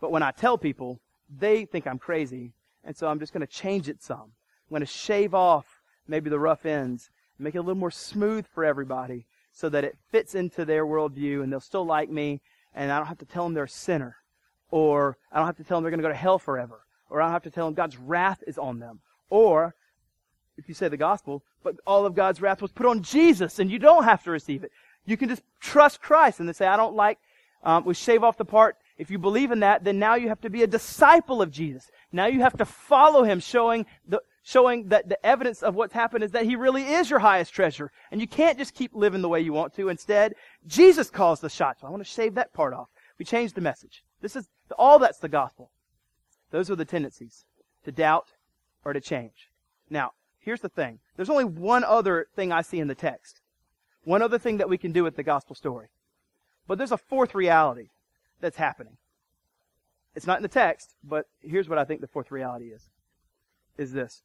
[0.00, 2.52] but when I tell people, they think I'm crazy,
[2.84, 4.20] and so I'm just going to change it some.
[4.20, 8.46] I'm going to shave off maybe the rough ends, make it a little more smooth
[8.46, 12.40] for everybody so that it fits into their worldview and they'll still like me
[12.74, 14.16] and I don't have to tell them they're a sinner.
[14.70, 16.80] Or I don't have to tell them they're going to go to hell forever.
[17.08, 19.00] Or I don't have to tell them God's wrath is on them.
[19.30, 19.74] Or,
[20.56, 23.70] if you say the gospel, but all of God's wrath was put on Jesus and
[23.70, 24.72] you don't have to receive it.
[25.06, 27.18] You can just trust Christ and they say, I don't like,
[27.62, 28.76] um, we shave off the part.
[28.98, 31.90] If you believe in that, then now you have to be a disciple of Jesus.
[32.12, 36.22] Now you have to follow him, showing the, showing that the evidence of what's happened
[36.22, 37.90] is that he really is your highest treasure.
[38.10, 39.88] And you can't just keep living the way you want to.
[39.88, 40.34] Instead,
[40.66, 41.82] Jesus calls the shots.
[41.82, 42.88] I want to shave that part off.
[43.18, 44.04] We changed the message.
[44.20, 45.70] This is, all that's the gospel.
[46.50, 47.46] Those are the tendencies.
[47.84, 48.28] To doubt
[48.84, 49.48] or to change.
[49.88, 50.98] Now, here's the thing.
[51.16, 53.40] There's only one other thing I see in the text.
[54.04, 55.88] One other thing that we can do with the gospel story.
[56.68, 57.88] But there's a fourth reality
[58.40, 58.98] that's happening.
[60.14, 62.90] It's not in the text, but here's what I think the fourth reality is.
[63.78, 64.22] Is this.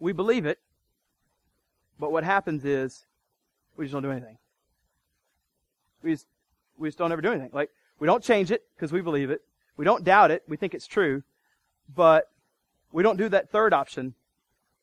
[0.00, 0.58] We believe it,
[1.98, 3.06] but what happens is
[3.76, 4.38] we just don't do anything.
[6.02, 6.26] We just,
[6.76, 7.50] we just don't ever do anything.
[7.52, 9.42] Like, we don't change it because we believe it.
[9.76, 10.42] We don't doubt it.
[10.46, 11.22] We think it's true.
[11.94, 12.30] But
[12.92, 14.14] we don't do that third option.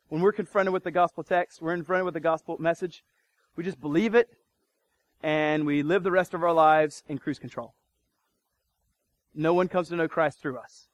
[0.10, 3.04] When we're confronted with the gospel text, we're confronted with the gospel message,
[3.56, 4.30] we just believe it
[5.24, 7.74] and we live the rest of our lives in cruise control.
[9.34, 10.88] No one comes to know Christ through us.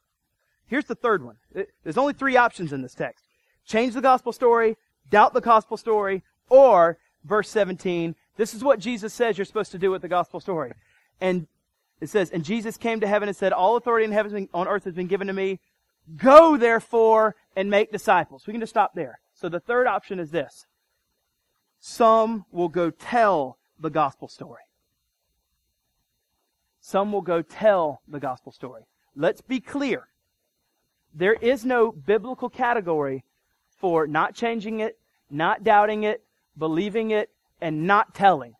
[0.67, 1.35] Here's the third one.
[1.83, 3.25] There's only three options in this text
[3.71, 4.77] change the gospel story,
[5.09, 9.77] doubt the gospel story, or verse 17, this is what Jesus says you're supposed to
[9.77, 10.73] do with the gospel story.
[11.19, 11.47] And
[12.01, 14.67] it says, And Jesus came to heaven and said, All authority in heaven and on
[14.67, 15.59] earth has been given to me.
[16.17, 18.45] Go therefore and make disciples.
[18.45, 19.19] We can just stop there.
[19.33, 20.65] So the third option is this.
[21.79, 24.63] Some will go tell the gospel story.
[26.79, 28.83] Some will go tell the gospel story.
[29.15, 30.07] Let's be clear.
[31.13, 33.23] There is no biblical category
[33.81, 34.97] for not changing it,
[35.29, 36.23] not doubting it,
[36.57, 38.55] believing it, and not telling.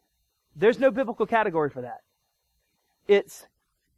[0.55, 2.01] There's no biblical category for that.
[3.07, 3.45] It's,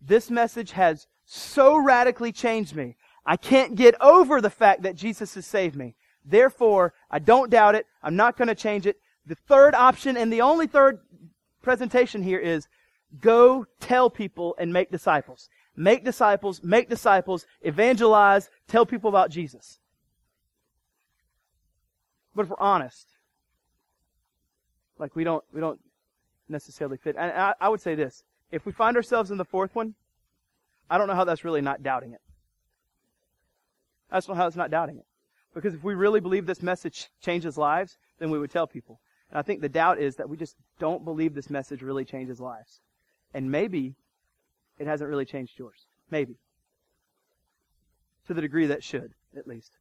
[0.02, 2.96] this message has so radically changed me.
[3.26, 5.96] I can't get over the fact that Jesus has saved me.
[6.26, 7.88] Therefore, I don't doubt it.
[8.02, 8.98] I'm not going to change it.
[9.26, 11.00] The third option and the only third
[11.62, 12.68] presentation here is
[13.22, 15.50] go tell people and make disciples.
[15.76, 19.80] Make disciples, make disciples, evangelize, tell people about Jesus.
[22.36, 23.08] But if we're honest,
[24.98, 25.80] like we don't, we don't
[26.50, 27.16] necessarily fit.
[27.18, 28.24] And I, I would say this.
[28.52, 29.96] If we find ourselves in the fourth one,
[30.90, 32.22] I don't know how that's really not doubting it.
[34.12, 35.06] I don't know how it's not doubting it.
[35.54, 39.00] Because if we really believe this message changes lives, then we would tell people.
[39.30, 42.40] And I think the doubt is that we just don't believe this message really changes
[42.40, 42.82] lives.
[43.34, 43.96] And maybe
[44.78, 45.86] it hasn't really changed yours.
[46.12, 46.36] Maybe.
[48.28, 49.78] To the degree that should, at least.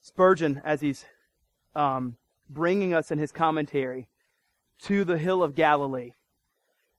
[0.00, 1.04] Spurgeon, as he's
[1.74, 2.16] um,
[2.48, 4.08] bringing us in his commentary
[4.82, 6.12] to the hill of Galilee,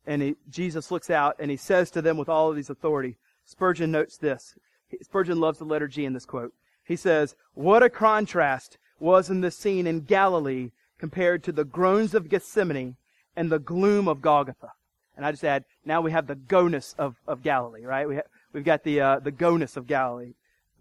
[0.06, 3.18] and he, Jesus looks out and he says to them with all of these authority,
[3.46, 4.56] Spurgeon notes this.
[5.02, 6.54] Spurgeon loves the letter G in this quote.
[6.84, 12.14] He says, What a contrast was in the scene in Galilee compared to the groans
[12.14, 12.96] of Gethsemane
[13.36, 14.72] and the gloom of Golgotha.
[15.16, 18.08] And I just add, now we have the goness of, of Galilee, right?
[18.08, 20.34] We have, we've got the, uh, the goness of Galilee.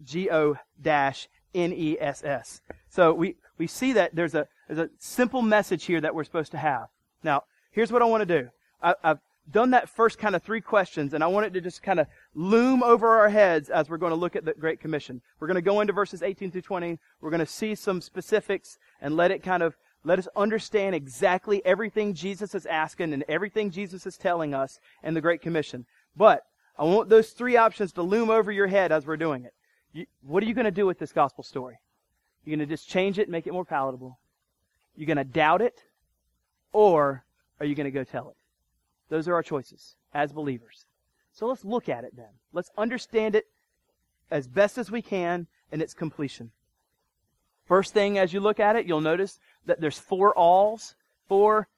[0.05, 2.61] G-O dash N-E-S-S.
[2.89, 6.53] So we, we see that there's a, there's a simple message here that we're supposed
[6.53, 6.89] to have.
[7.23, 8.49] Now, here's what I want to do.
[8.83, 9.19] I, I've
[9.51, 12.07] done that first kind of three questions, and I want it to just kind of
[12.35, 15.23] loom over our heads as we're going to look at the Great Commission.
[15.41, 16.99] We're going to go into verses 18 through 20.
[17.21, 21.65] We're going to see some specifics and let it kind of let us understand exactly
[21.65, 25.87] everything Jesus is asking and everything Jesus is telling us in the Great Commission.
[26.17, 26.45] But
[26.79, 29.53] I want those three options to loom over your head as we're doing it.
[29.92, 31.79] You, what are you going to do with this gospel story?
[32.44, 34.18] You're going to just change it, make it more palatable.
[34.96, 35.85] You're going to doubt it,
[36.72, 37.24] or
[37.61, 38.37] are you going to go tell it?
[39.09, 40.85] Those are our choices as believers.
[41.33, 42.31] So let's look at it then.
[42.53, 43.46] Let's understand it
[44.31, 46.51] as best as we can in its completion.
[47.66, 50.94] First thing as you look at it, you'll notice that there's four alls,
[51.29, 51.68] four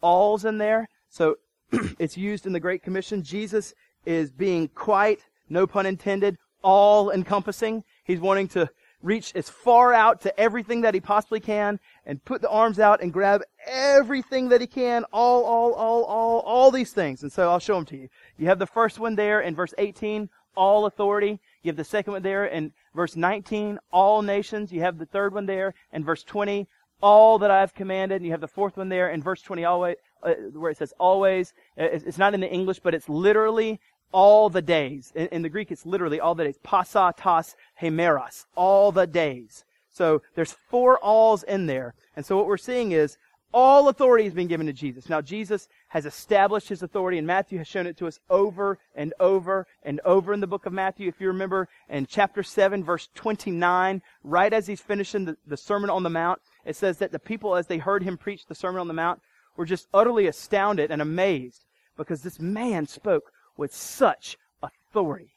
[0.00, 0.88] alls in there.
[1.08, 1.38] So
[1.98, 3.22] it's used in the Great Commission.
[3.22, 3.74] Jesus
[4.06, 7.84] is being quite, no pun intended, all encompassing.
[8.04, 8.70] He's wanting to
[9.02, 13.02] reach as far out to everything that he possibly can and put the arms out
[13.02, 17.22] and grab everything that he can, all, all, all, all, all these things.
[17.22, 18.08] And so I'll show them to you.
[18.36, 21.40] You have the first one there in verse 18, all authority.
[21.62, 24.72] You have the second one there in verse 19, all nations.
[24.72, 26.66] You have the third one there in verse 20,
[27.00, 28.16] all that I've commanded.
[28.16, 30.92] And you have the fourth one there in verse 20, always, uh, where it says
[30.98, 31.54] always.
[31.76, 33.80] It's not in the English, but it's literally
[34.12, 35.12] all the days.
[35.14, 36.58] In, in the Greek, it's literally all the days.
[36.64, 38.46] Pasatas hemeras.
[38.54, 39.64] All the days.
[39.90, 41.94] So there's four alls in there.
[42.16, 43.18] And so what we're seeing is
[43.52, 45.08] all authority has been given to Jesus.
[45.08, 49.12] Now Jesus has established his authority and Matthew has shown it to us over and
[49.18, 51.08] over and over in the book of Matthew.
[51.08, 55.90] If you remember in chapter 7 verse 29, right as he's finishing the, the Sermon
[55.90, 58.80] on the Mount, it says that the people as they heard him preach the Sermon
[58.80, 59.20] on the Mount
[59.56, 61.64] were just utterly astounded and amazed
[61.96, 65.34] because this man spoke with such authority.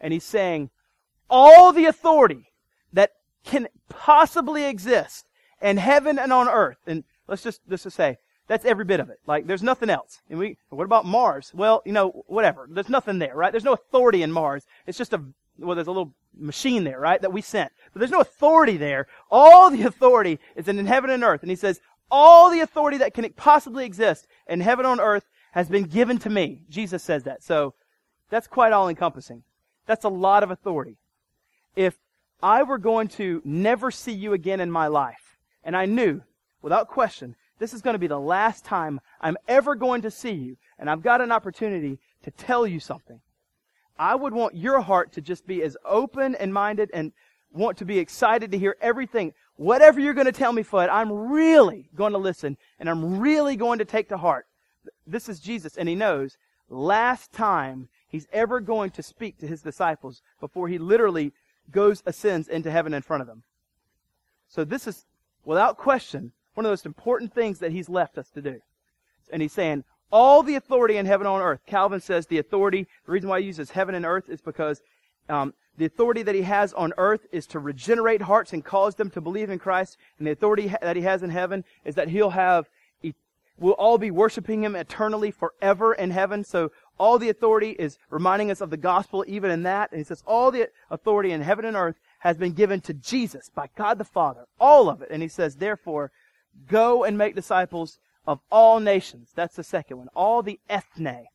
[0.00, 0.70] And he's saying,
[1.30, 2.50] all the authority
[2.92, 3.12] that
[3.44, 5.26] can possibly exist
[5.62, 6.78] in heaven and on earth.
[6.86, 9.20] And let's just, let's just say, that's every bit of it.
[9.26, 10.20] Like, there's nothing else.
[10.28, 11.52] And we, what about Mars?
[11.54, 12.66] Well, you know, whatever.
[12.68, 13.52] There's nothing there, right?
[13.52, 14.66] There's no authority in Mars.
[14.86, 15.22] It's just a,
[15.56, 17.72] well, there's a little machine there, right, that we sent.
[17.92, 19.06] But there's no authority there.
[19.30, 21.42] All the authority is in heaven and earth.
[21.42, 25.24] And he says, all the authority that can possibly exist in heaven and on earth
[25.52, 26.62] has been given to me.
[26.68, 27.42] Jesus says that.
[27.42, 27.74] So
[28.28, 29.44] that's quite all encompassing.
[29.86, 30.96] That's a lot of authority.
[31.76, 31.96] If
[32.42, 36.22] I were going to never see you again in my life, and I knew,
[36.60, 40.32] without question, this is going to be the last time I'm ever going to see
[40.32, 43.20] you, and I've got an opportunity to tell you something,
[43.98, 47.12] I would want your heart to just be as open and minded and
[47.52, 49.32] want to be excited to hear everything.
[49.56, 53.54] Whatever you're going to tell me, Fudd, I'm really going to listen, and I'm really
[53.54, 54.46] going to take to heart.
[55.06, 56.36] This is Jesus, and he knows
[56.68, 61.32] last time he's ever going to speak to his disciples before he literally
[61.70, 63.42] goes, ascends into heaven in front of them.
[64.48, 65.06] So this is,
[65.44, 68.60] without question, one of the most important things that he's left us to do.
[69.32, 71.60] And he's saying, all the authority in heaven on earth.
[71.66, 74.82] Calvin says the authority, the reason why he uses heaven and earth is because
[75.28, 79.08] um, the authority that he has on earth is to regenerate hearts and cause them
[79.10, 79.96] to believe in Christ.
[80.18, 82.68] And the authority that he has in heaven is that he'll have,
[83.62, 86.44] we'll all be worshiping him eternally forever in heaven.
[86.44, 89.90] So all the authority is reminding us of the gospel even in that.
[89.90, 93.50] And he says all the authority in heaven and earth has been given to Jesus
[93.54, 94.46] by God the Father.
[94.60, 95.08] All of it.
[95.10, 96.10] And he says, therefore,
[96.68, 99.30] go and make disciples of all nations.
[99.34, 100.08] That's the second one.
[100.14, 101.26] All the ethne.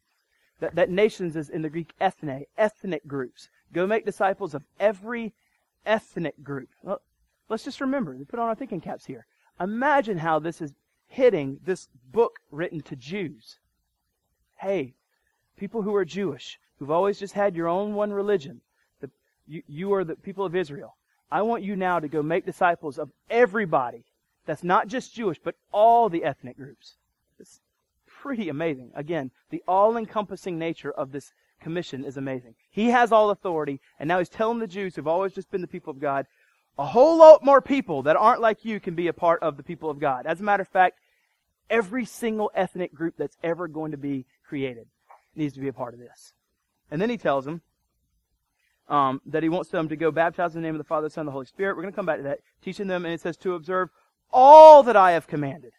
[0.59, 3.49] That, that nations is in the Greek ethne, ethnic groups.
[3.73, 5.33] Go make disciples of every
[5.85, 6.69] ethnic group.
[6.81, 7.01] Well,
[7.47, 9.27] let's just remember, we put on our thinking caps here.
[9.59, 10.73] Imagine how this is
[11.07, 13.57] hitting this book written to Jews.
[14.57, 14.93] Hey,
[15.57, 18.61] people who are Jewish, who've always just had your own one religion,
[19.01, 19.09] the,
[19.47, 20.95] you, you are the people of Israel.
[21.31, 24.03] I want you now to go make disciples of everybody
[24.45, 26.95] that's not just Jewish, but all the ethnic groups.
[27.39, 27.59] It's
[28.07, 28.91] pretty amazing.
[28.95, 32.55] Again, the all encompassing nature of this commission is amazing.
[32.69, 35.67] He has all authority, and now he's telling the Jews who've always just been the
[35.67, 36.25] people of God,
[36.77, 39.63] a whole lot more people that aren't like you can be a part of the
[39.63, 40.25] people of God.
[40.25, 40.99] As a matter of fact,
[41.69, 44.87] every single ethnic group that's ever going to be created
[45.35, 46.33] needs to be a part of this.
[46.91, 47.61] And then he tells them
[48.87, 51.13] um, that he wants them to go baptize in the name of the Father, the
[51.13, 51.75] Son, and the Holy Spirit.
[51.75, 52.39] We're going to come back to that.
[52.61, 53.89] Teaching them, and it says to observe
[54.31, 55.73] all that I have commanded.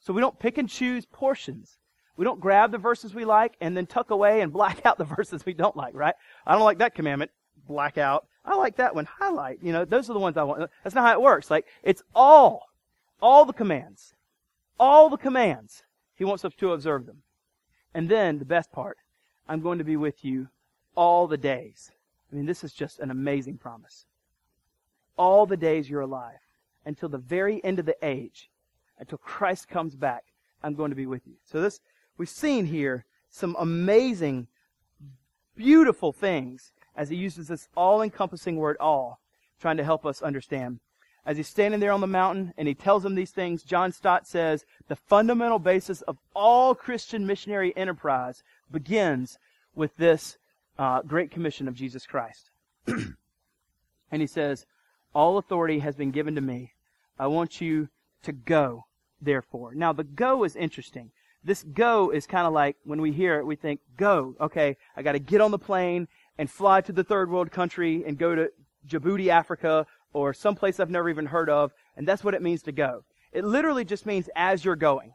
[0.00, 1.78] So we don't pick and choose portions.
[2.16, 5.04] We don't grab the verses we like and then tuck away and black out the
[5.04, 6.14] verses we don't like, right?
[6.46, 7.30] I don't like that commandment.
[7.66, 8.26] Black out.
[8.44, 9.06] I like that one.
[9.06, 9.58] Highlight.
[9.62, 10.70] You know, those are the ones I want.
[10.82, 11.50] That's not how it works.
[11.50, 12.66] Like, it's all,
[13.20, 14.14] all the commands.
[14.78, 15.82] All the commands.
[16.14, 17.22] He wants us to observe them.
[17.92, 18.98] And then, the best part,
[19.48, 20.48] I'm going to be with you
[20.94, 21.90] all the days.
[22.30, 24.06] I mean, this is just an amazing promise.
[25.16, 26.38] All the days you're alive
[26.84, 28.50] until the very end of the age,
[28.98, 30.24] until Christ comes back,
[30.62, 31.34] I'm going to be with you.
[31.44, 31.80] So this,
[32.16, 34.46] we've seen here some amazing,
[35.56, 39.20] beautiful things as he uses this all-encompassing word all,
[39.60, 40.80] trying to help us understand.
[41.26, 44.26] As he's standing there on the mountain and he tells them these things, John Stott
[44.26, 49.38] says the fundamental basis of all Christian missionary enterprise begins
[49.74, 50.38] with this
[50.78, 52.50] uh, great commission of Jesus Christ.
[52.86, 53.16] and
[54.10, 54.66] he says,
[55.14, 56.72] All authority has been given to me.
[57.18, 57.88] I want you
[58.22, 58.84] to go,
[59.20, 59.74] therefore.
[59.74, 61.10] Now, the go is interesting.
[61.42, 64.34] This go is kind of like when we hear it, we think, go.
[64.40, 68.04] Okay, I got to get on the plane and fly to the third world country
[68.06, 68.50] and go to
[68.86, 71.72] Djibouti, Africa, or someplace I've never even heard of.
[71.96, 73.04] And that's what it means to go.
[73.32, 75.12] It literally just means as you're going.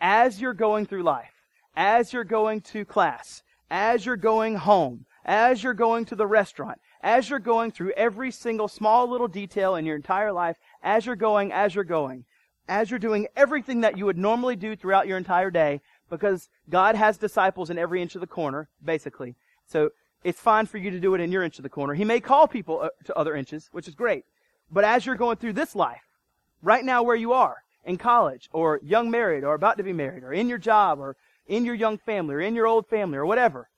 [0.00, 1.32] As you're going through life.
[1.76, 3.42] As you're going to class.
[3.70, 5.06] As you're going home.
[5.24, 6.80] As you're going to the restaurant.
[7.00, 10.56] As you're going through every single small little detail in your entire life.
[10.82, 12.24] As you're going, as you're going.
[12.68, 15.80] As you're doing everything that you would normally do throughout your entire day.
[16.10, 19.36] Because God has disciples in every inch of the corner, basically.
[19.66, 19.90] So
[20.24, 21.94] it's fine for you to do it in your inch of the corner.
[21.94, 24.24] He may call people uh, to other inches, which is great.
[24.70, 26.02] But as you're going through this life,
[26.62, 30.24] right now where you are, in college, or young married, or about to be married,
[30.24, 33.26] or in your job, or in your young family, or in your old family, or
[33.26, 33.68] whatever,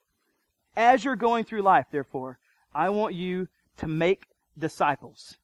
[0.76, 2.38] as you're going through life, therefore,
[2.72, 5.36] I want you to make disciples.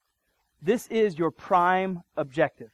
[0.62, 2.70] This is your prime objective.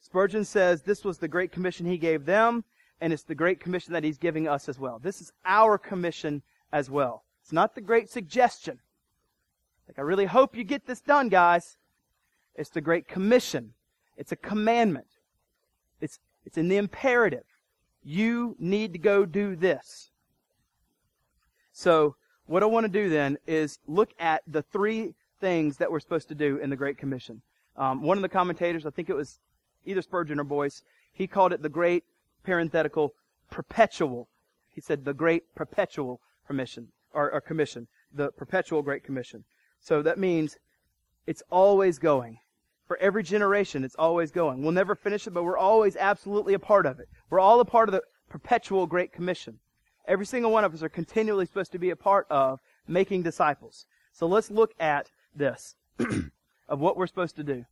[0.00, 2.64] Spurgeon says this was the great commission he gave them,
[3.00, 4.98] and it's the great commission that he's giving us as well.
[4.98, 7.24] This is our commission as well.
[7.42, 8.80] It's not the great suggestion.
[9.88, 11.76] Like, I really hope you get this done, guys.
[12.54, 13.74] It's the great commission.
[14.16, 15.06] It's a commandment.
[16.00, 17.44] It's, it's in the imperative.
[18.04, 20.10] You need to go do this.
[21.72, 26.00] So, what I want to do then is look at the three things that we're
[26.00, 27.42] supposed to do in the Great Commission.
[27.76, 29.38] Um, one of the commentators, I think it was
[29.84, 30.82] either Spurgeon or Boice,
[31.12, 32.04] he called it the Great
[32.44, 33.14] Parenthetical
[33.50, 34.28] Perpetual.
[34.68, 39.44] He said the Great Perpetual Permission or, or Commission, the Perpetual Great Commission.
[39.80, 40.56] So that means
[41.26, 42.38] it's always going.
[42.86, 44.62] For every generation, it's always going.
[44.62, 47.08] We'll never finish it, but we're always absolutely a part of it.
[47.30, 49.58] We're all a part of the perpetual Great Commission.
[50.06, 53.86] Every single one of us are continually supposed to be a part of making disciples.
[54.12, 55.76] So let's look at this
[56.68, 57.64] of what we're supposed to do.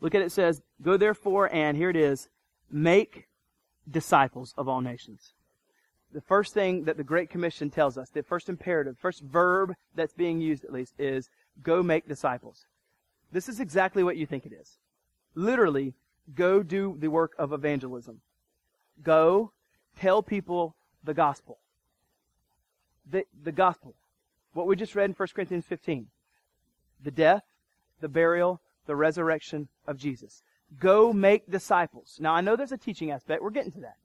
[0.00, 2.28] Look at it, it says, Go therefore, and here it is,
[2.70, 3.28] make
[3.88, 5.32] disciples of all nations.
[6.12, 10.14] The first thing that the Great Commission tells us, the first imperative, first verb that's
[10.14, 11.28] being used at least, is
[11.62, 12.66] go make disciples.
[13.32, 14.78] This is exactly what you think it is.
[15.34, 15.94] Literally,
[16.34, 18.20] go do the work of evangelism.
[19.02, 19.52] Go
[19.98, 21.58] tell people the gospel.
[23.10, 23.94] The, the gospel.
[24.52, 26.06] What we just read in 1 Corinthians 15.
[27.02, 27.42] The death,
[28.00, 30.42] the burial, the resurrection of Jesus.
[30.78, 32.16] Go make disciples.
[32.20, 33.42] Now, I know there's a teaching aspect.
[33.42, 33.96] We're getting to that.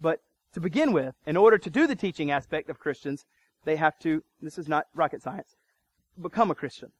[0.00, 0.20] But
[0.52, 3.24] to begin with, in order to do the teaching aspect of Christians,
[3.64, 5.56] they have to, this is not rocket science,
[6.20, 6.90] become a Christian.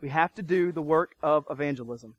[0.00, 2.14] We have to do the work of evangelism.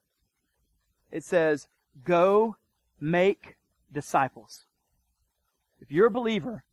[1.11, 1.67] It says,
[2.03, 2.55] go
[2.99, 3.55] make
[3.91, 4.65] disciples.
[5.79, 6.63] If you're a believer,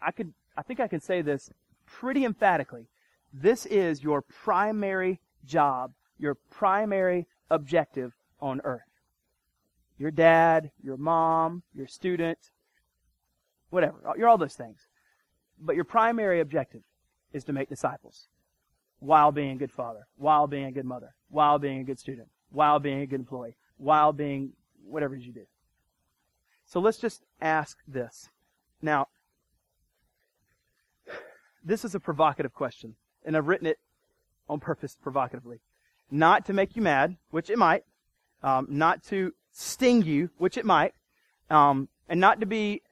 [0.00, 1.50] I could, I think I can say this
[1.86, 2.86] pretty emphatically.
[3.32, 8.82] This is your primary job, your primary objective on earth.
[9.98, 12.38] Your dad, your mom, your student,
[13.74, 13.96] whatever.
[14.16, 14.78] You're all those things.
[15.60, 16.82] But your primary objective
[17.32, 18.28] is to make disciples
[19.00, 22.28] while being a good father, while being a good mother, while being a good student,
[22.50, 24.52] while being a good employee, while being
[24.86, 25.44] whatever you do.
[26.66, 28.30] So let's just ask this.
[28.80, 29.08] Now,
[31.62, 32.94] this is a provocative question,
[33.24, 33.78] and I've written it
[34.48, 35.60] on purpose provocatively.
[36.10, 37.84] Not to make you mad, which it might,
[38.42, 40.94] um, not to sting you, which it might,
[41.50, 42.82] um, and not to be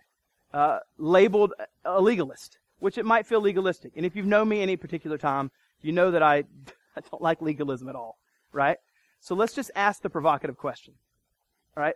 [0.53, 3.93] uh, labeled a legalist, which it might feel legalistic.
[3.97, 5.51] And if you've known me any particular time,
[5.81, 6.45] you know that I,
[6.97, 8.19] I don't like legalism at all,
[8.53, 8.79] right?
[9.21, 10.95] So let's just ask the provocative question,
[11.77, 11.95] all right?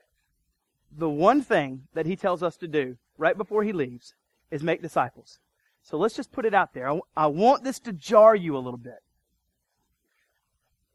[0.96, 4.14] The one thing that he tells us to do right before he leaves
[4.50, 5.38] is make disciples.
[5.82, 6.90] So let's just put it out there.
[6.90, 9.02] I, I want this to jar you a little bit.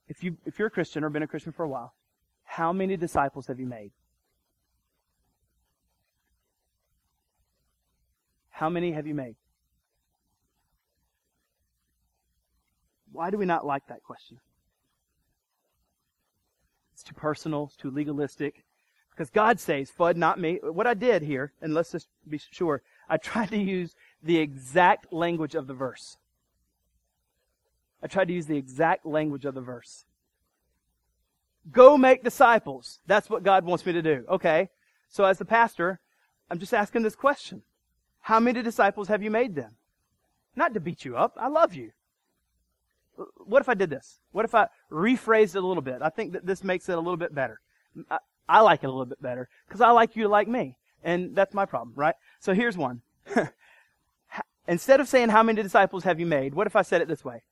[0.08, 1.94] If you if you're a Christian or been a Christian for a while,
[2.44, 3.92] how many disciples have you made?
[8.62, 9.34] How many have you made?
[13.12, 14.38] Why do we not like that question?
[16.94, 18.64] It's too personal, it's too legalistic.
[19.10, 20.60] Because God says, Fudd, not me.
[20.62, 25.12] What I did here, and let's just be sure, I tried to use the exact
[25.12, 26.18] language of the verse.
[28.04, 30.06] I tried to use the exact language of the verse.
[31.72, 33.00] Go make disciples.
[33.08, 34.24] That's what God wants me to do.
[34.30, 34.70] Okay.
[35.10, 36.00] So as the pastor,
[36.52, 37.64] I'm just asking this question.
[38.22, 39.72] How many disciples have you made then?
[40.56, 41.38] Not to beat you up.
[41.40, 41.92] I love you.
[43.38, 44.20] What if I did this?
[44.32, 46.02] What if I rephrased it a little bit?
[46.02, 47.60] I think that this makes it a little bit better.
[48.10, 50.78] I, I like it a little bit better because I like you to like me.
[51.04, 52.16] And that's my problem, right?
[52.40, 53.02] So here's one.
[54.68, 56.54] Instead of saying, How many disciples have you made?
[56.54, 57.44] What if I said it this way?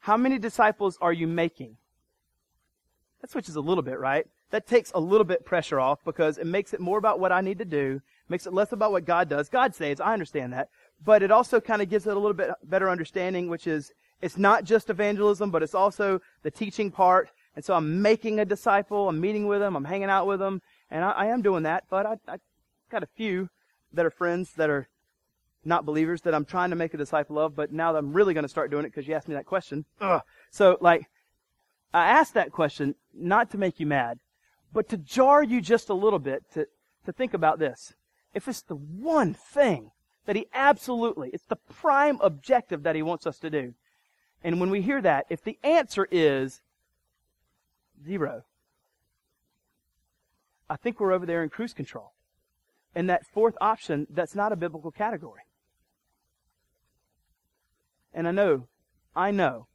[0.00, 1.76] How many disciples are you making?
[3.20, 4.26] That switches a little bit, right?
[4.50, 7.40] That takes a little bit pressure off because it makes it more about what I
[7.40, 9.48] need to do, makes it less about what God does.
[9.48, 10.68] God saves, I understand that.
[11.04, 14.38] But it also kind of gives it a little bit better understanding, which is it's
[14.38, 17.30] not just evangelism, but it's also the teaching part.
[17.54, 20.60] And so I'm making a disciple, I'm meeting with them, I'm hanging out with them,
[20.90, 22.38] and I, I am doing that, but I, I
[22.90, 23.48] got a few
[23.92, 24.88] that are friends that are
[25.64, 28.34] not believers that I'm trying to make a disciple of, but now that I'm really
[28.34, 29.84] going to start doing it because you asked me that question.
[30.00, 30.22] Ugh.
[30.50, 31.06] So, like,
[31.92, 34.18] I asked that question not to make you mad,
[34.72, 36.66] but to jar you just a little bit to,
[37.06, 37.94] to think about this.
[38.34, 39.90] If it's the one thing
[40.26, 43.74] that he absolutely, it's the prime objective that he wants us to do.
[44.42, 46.60] And when we hear that, if the answer is
[48.04, 48.44] zero,
[50.68, 52.12] I think we're over there in cruise control.
[52.94, 55.42] And that fourth option, that's not a biblical category.
[58.12, 58.66] And I know,
[59.14, 59.66] I know,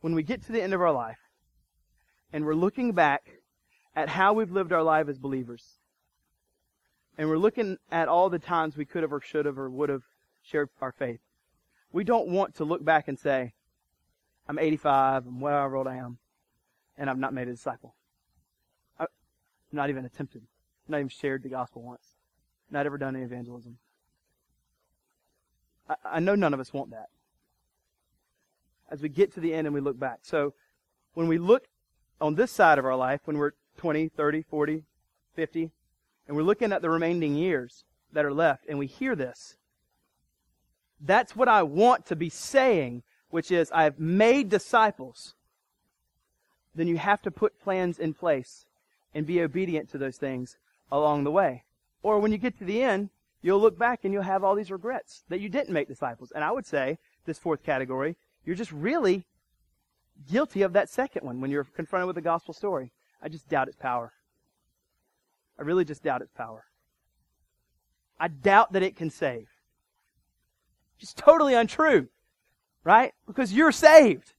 [0.00, 1.18] when we get to the end of our life
[2.32, 3.42] and we're looking back
[3.94, 5.77] at how we've lived our life as believers,
[7.18, 9.88] and we're looking at all the times we could have or should have or would
[9.88, 10.04] have
[10.40, 11.18] shared our faith,
[11.92, 13.54] we don't want to look back and say,
[14.48, 16.18] I'm 85, I'm whatever old I am,
[16.96, 17.96] and I've not made a disciple.
[18.98, 19.08] I've
[19.72, 20.42] not even attempted,
[20.86, 22.14] not even shared the gospel once,
[22.70, 23.78] not ever done any evangelism.
[25.88, 27.08] I, I know none of us want that.
[28.90, 30.20] As we get to the end and we look back.
[30.22, 30.54] So
[31.14, 31.66] when we look
[32.20, 34.84] on this side of our life, when we're 20, 30, 40,
[35.34, 35.70] 50,
[36.28, 39.56] and we're looking at the remaining years that are left, and we hear this,
[41.00, 45.34] that's what I want to be saying, which is, I've made disciples.
[46.74, 48.66] Then you have to put plans in place
[49.14, 50.58] and be obedient to those things
[50.92, 51.64] along the way.
[52.02, 53.10] Or when you get to the end,
[53.42, 56.32] you'll look back and you'll have all these regrets that you didn't make disciples.
[56.34, 59.24] And I would say, this fourth category, you're just really
[60.30, 62.92] guilty of that second one when you're confronted with the gospel story.
[63.22, 64.12] I just doubt its power.
[65.58, 66.64] I really just doubt its power.
[68.18, 69.48] I doubt that it can save.
[70.98, 72.08] Just totally untrue.
[72.84, 73.12] Right?
[73.26, 74.32] Because you're saved.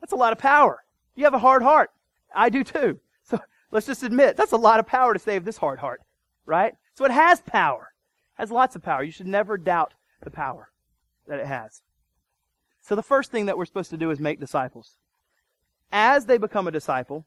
[0.00, 0.84] That's a lot of power.
[1.14, 1.90] You have a hard heart.
[2.34, 3.00] I do too.
[3.24, 3.40] So
[3.70, 6.00] let's just admit that's a lot of power to save this hard heart.
[6.46, 6.74] Right?
[6.94, 7.92] So it has power
[8.38, 9.02] has lots of power.
[9.02, 10.70] You should never doubt the power
[11.26, 11.82] that it has.
[12.80, 14.96] So the first thing that we're supposed to do is make disciples.
[15.90, 17.26] As they become a disciple,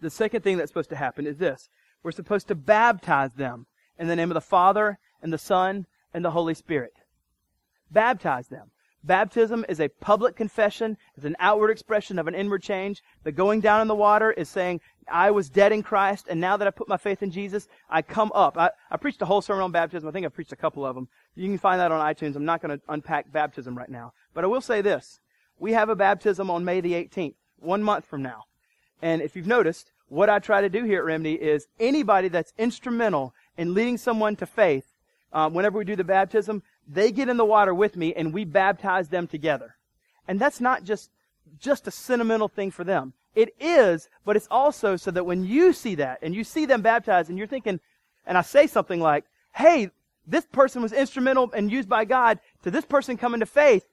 [0.00, 1.68] the second thing that's supposed to happen is this.
[2.02, 3.66] We're supposed to baptize them
[3.98, 6.92] in the name of the Father and the Son and the Holy Spirit.
[7.90, 8.70] Baptize them.
[9.04, 13.02] Baptism is a public confession, it's an outward expression of an inward change.
[13.22, 14.80] The going down in the water is saying,
[15.10, 18.02] I was dead in Christ, and now that I put my faith in Jesus, I
[18.02, 18.58] come up.
[18.58, 20.08] I, I preached a whole sermon on baptism.
[20.08, 21.08] I think I've preached a couple of them.
[21.36, 22.34] You can find that on iTunes.
[22.34, 24.12] I'm not going to unpack baptism right now.
[24.34, 25.20] But I will say this.
[25.58, 28.44] We have a baptism on May the 18th, one month from now.
[29.00, 32.52] And if you've noticed, what I try to do here at Remedy is anybody that's
[32.58, 34.86] instrumental in leading someone to faith,
[35.32, 38.44] um, whenever we do the baptism, they get in the water with me and we
[38.44, 39.76] baptize them together.
[40.26, 41.10] And that's not just,
[41.58, 43.12] just a sentimental thing for them.
[43.34, 46.82] It is, but it's also so that when you see that and you see them
[46.82, 47.78] baptized and you're thinking,
[48.26, 49.90] and I say something like, hey,
[50.26, 53.86] this person was instrumental and used by God to this person coming to faith,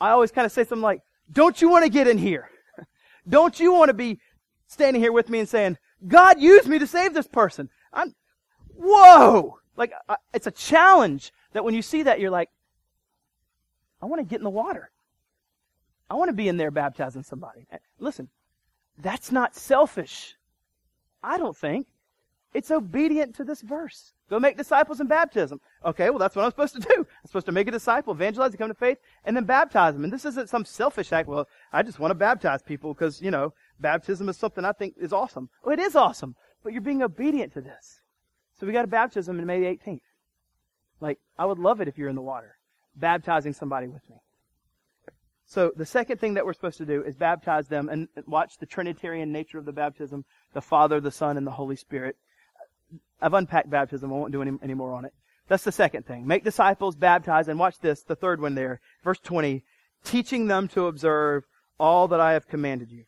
[0.00, 1.02] I always kind of say something like,
[1.32, 2.50] don't you want to get in here?
[3.28, 4.20] don't you want to be
[4.66, 7.70] standing here with me and saying, God used me to save this person?
[7.92, 8.14] I'm,
[8.76, 9.58] whoa!
[9.76, 9.92] Like,
[10.32, 12.50] it's a challenge that when you see that, you're like,
[14.02, 14.90] I want to get in the water.
[16.08, 17.66] I want to be in there baptizing somebody.
[17.98, 18.28] Listen,
[18.98, 20.36] that's not selfish.
[21.22, 21.88] I don't think.
[22.54, 24.14] It's obedient to this verse.
[24.30, 25.60] Go make disciples in baptism.
[25.84, 26.94] Okay, well, that's what I'm supposed to do.
[26.98, 30.04] I'm supposed to make a disciple, evangelize, come to faith, and then baptize them.
[30.04, 31.28] And this isn't some selfish act.
[31.28, 34.94] Well, I just want to baptize people because, you know, baptism is something I think
[34.98, 35.48] is awesome.
[35.64, 38.00] Well, it is awesome, but you're being obedient to this.
[38.58, 40.00] So we got a baptism in May 18th.
[41.00, 42.56] Like, I would love it if you're in the water,
[42.94, 44.16] baptizing somebody with me.
[45.44, 48.66] So the second thing that we're supposed to do is baptize them and watch the
[48.66, 50.24] Trinitarian nature of the baptism,
[50.54, 52.16] the Father, the Son, and the Holy Spirit.
[53.20, 54.12] I've unpacked baptism.
[54.12, 55.12] I won't do any, any more on it.
[55.48, 56.26] That's the second thing.
[56.26, 59.62] Make disciples, baptize, and watch this, the third one there, verse 20,
[60.04, 61.44] teaching them to observe
[61.78, 63.04] all that I have commanded you.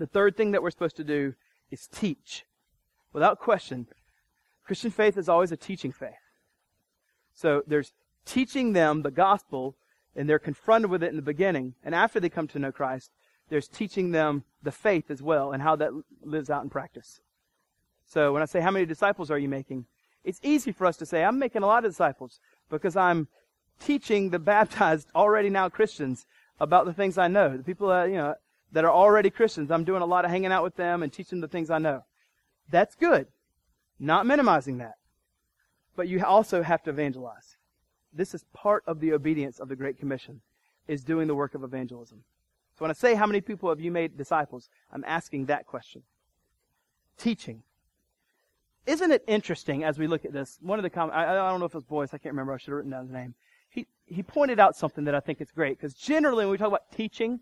[0.00, 1.34] The third thing that we're supposed to do
[1.70, 2.46] is teach.
[3.12, 3.86] Without question,
[4.64, 6.14] Christian faith is always a teaching faith.
[7.34, 7.92] So there's
[8.24, 9.76] teaching them the gospel,
[10.16, 11.74] and they're confronted with it in the beginning.
[11.84, 13.10] And after they come to know Christ,
[13.50, 15.90] there's teaching them the faith as well and how that
[16.24, 17.20] lives out in practice.
[18.06, 19.84] So when I say, how many disciples are you making?
[20.24, 22.40] It's easy for us to say, I'm making a lot of disciples
[22.70, 23.28] because I'm
[23.78, 26.24] teaching the baptized, already now Christians
[26.58, 27.54] about the things I know.
[27.54, 28.34] The people that, you know,
[28.72, 31.40] that are already Christians, I'm doing a lot of hanging out with them and teaching
[31.40, 32.04] the things I know.
[32.70, 33.26] That's good.
[33.98, 34.94] Not minimizing that.
[35.96, 37.56] But you also have to evangelize.
[38.12, 40.40] This is part of the obedience of the Great Commission,
[40.88, 42.22] is doing the work of evangelism.
[42.78, 46.02] So when I say how many people have you made disciples, I'm asking that question.
[47.18, 47.62] Teaching.
[48.86, 50.58] Isn't it interesting as we look at this?
[50.62, 52.54] One of the comments, I, I don't know if it was Boice, I can't remember,
[52.54, 53.34] I should have written down his name.
[53.68, 56.68] He, he pointed out something that I think is great, because generally when we talk
[56.68, 57.40] about teaching,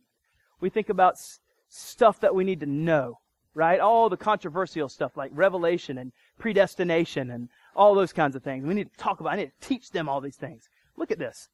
[0.60, 3.18] we think about s- stuff that we need to know,
[3.54, 3.80] right?
[3.80, 8.64] All the controversial stuff like revelation and predestination and all those kinds of things.
[8.64, 10.68] We need to talk about, I need to teach them all these things.
[10.96, 11.48] Look at this.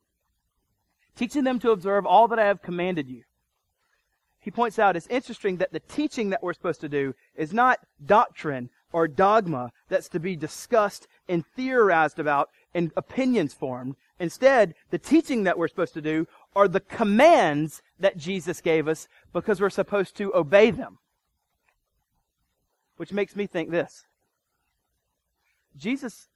[1.16, 3.22] Teaching them to observe all that I have commanded you.
[4.40, 7.78] He points out it's interesting that the teaching that we're supposed to do is not
[8.04, 13.96] doctrine or dogma that's to be discussed and theorized about and opinions formed.
[14.20, 16.26] Instead, the teaching that we're supposed to do
[16.56, 20.98] are the commands that Jesus gave us because we're supposed to obey them.
[22.96, 24.04] Which makes me think this.
[25.76, 26.28] Jesus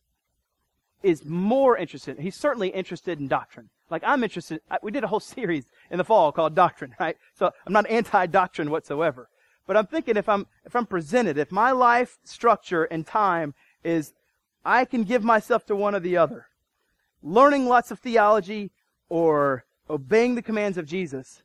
[1.03, 3.71] is more interested, he's certainly interested in doctrine.
[3.91, 7.17] Like I'm interested, we did a whole series in the fall called Doctrine, right?
[7.35, 9.29] So I'm not anti-doctrine whatsoever.
[9.67, 13.55] But I'm thinking if I'm, if I'm presented, if my life structure and time
[13.85, 14.13] is,
[14.65, 16.47] I can give myself to one or the other.
[17.23, 18.73] Learning lots of theology
[19.09, 21.43] or obeying the commands of Jesus,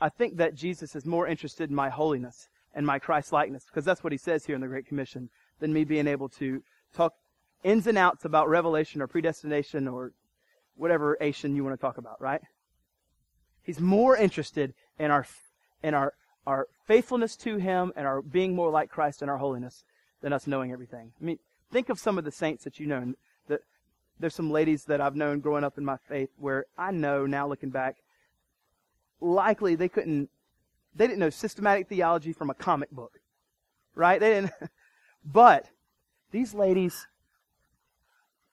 [0.00, 3.84] I think that Jesus is more interested in my holiness and my Christ likeness, because
[3.84, 5.28] that's what he says here in the Great Commission,
[5.58, 6.62] than me being able to
[6.94, 7.14] talk
[7.62, 10.12] ins and outs about revelation or predestination or
[10.76, 12.40] whatever Asian you want to talk about, right?
[13.62, 15.26] He's more interested in our,
[15.82, 16.14] in our
[16.46, 19.84] our faithfulness to Him and our being more like Christ and our holiness
[20.22, 21.12] than us knowing everything.
[21.20, 21.38] I mean,
[21.70, 23.14] think of some of the saints that you know.
[23.48, 23.60] That
[24.20, 27.48] there's some ladies that I've known growing up in my faith where I know now
[27.48, 27.96] looking back,
[29.20, 30.30] likely they couldn't,
[30.94, 33.18] they didn't know systematic theology from a comic book,
[33.94, 34.20] right?
[34.20, 34.52] They didn't.
[35.22, 35.66] But
[36.30, 37.06] these ladies,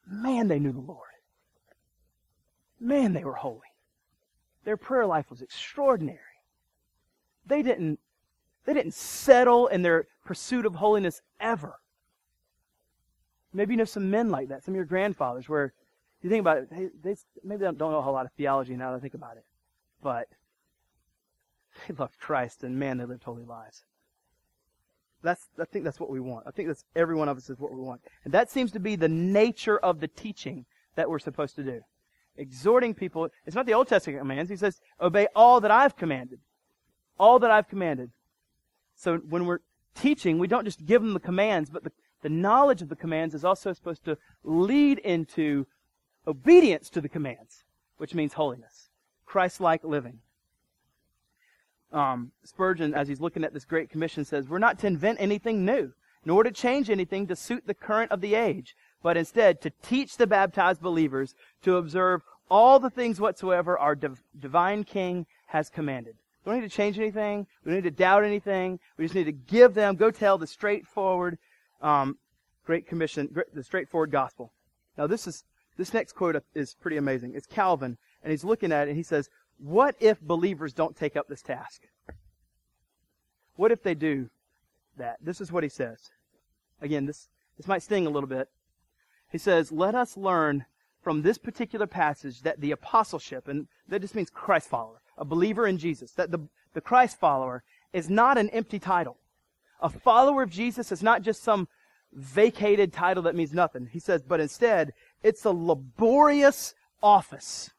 [0.05, 1.07] man, they knew the Lord.
[2.77, 3.61] Man, they were holy.
[4.65, 6.19] Their prayer life was extraordinary
[7.47, 7.99] they didn't,
[8.65, 11.75] they didn't settle in their pursuit of holiness ever.
[13.53, 15.73] Maybe you know some men like that, some of your grandfathers, where
[16.21, 18.75] you think about it, they, they maybe they don't know a whole lot of theology
[18.75, 19.45] now that I think about it,
[20.01, 20.27] but
[21.87, 23.83] they loved Christ, and man, they lived holy lives.
[25.23, 26.45] That's, I think that's what we want.
[26.47, 28.01] I think that's every one of us is what we want.
[28.23, 31.81] And that seems to be the nature of the teaching that we're supposed to do.
[32.37, 33.27] Exhorting people.
[33.45, 34.49] It's not the Old Testament commands.
[34.49, 36.39] He says, obey all that I've commanded.
[37.19, 38.11] All that I've commanded.
[38.95, 39.59] So when we're
[39.95, 41.91] teaching, we don't just give them the commands, but the,
[42.21, 45.65] the knowledge of the commands is also supposed to lead into
[46.25, 47.63] obedience to the commands,
[47.97, 48.89] which means holiness.
[49.25, 50.19] Christ-like living.
[51.91, 55.65] Um, Spurgeon, as he's looking at this Great Commission, says, We're not to invent anything
[55.65, 55.93] new,
[56.25, 60.17] nor to change anything to suit the current of the age, but instead to teach
[60.17, 66.15] the baptized believers to observe all the things whatsoever our div- divine King has commanded.
[66.43, 67.45] We don't need to change anything.
[67.63, 68.79] We don't need to doubt anything.
[68.97, 71.37] We just need to give them, go tell the straightforward,
[71.81, 72.17] um,
[72.65, 74.51] Great Commission, the straightforward gospel.
[74.97, 75.43] Now this is,
[75.77, 77.33] this next quote is pretty amazing.
[77.35, 81.15] It's Calvin, and he's looking at it, and he says, what if believers don't take
[81.15, 81.83] up this task?
[83.55, 84.29] What if they do
[84.97, 85.17] that?
[85.21, 86.11] This is what he says.
[86.81, 88.49] Again, this, this might sting a little bit.
[89.31, 90.65] He says, let us learn
[91.01, 95.65] from this particular passage that the apostleship, and that just means Christ follower, a believer
[95.65, 96.39] in Jesus, that the,
[96.73, 97.63] the Christ follower
[97.93, 99.17] is not an empty title.
[99.81, 101.67] A follower of Jesus is not just some
[102.13, 103.89] vacated title that means nothing.
[103.91, 106.73] He says, but instead, it's a laborious
[107.03, 107.71] office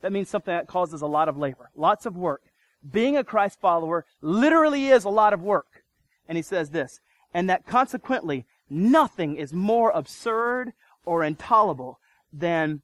[0.00, 2.42] that means something that causes a lot of labor, lots of work.
[2.90, 5.84] Being a Christ follower literally is a lot of work.
[6.28, 7.00] And he says this,
[7.32, 10.72] and that consequently nothing is more absurd
[11.06, 11.98] or intolerable
[12.32, 12.82] than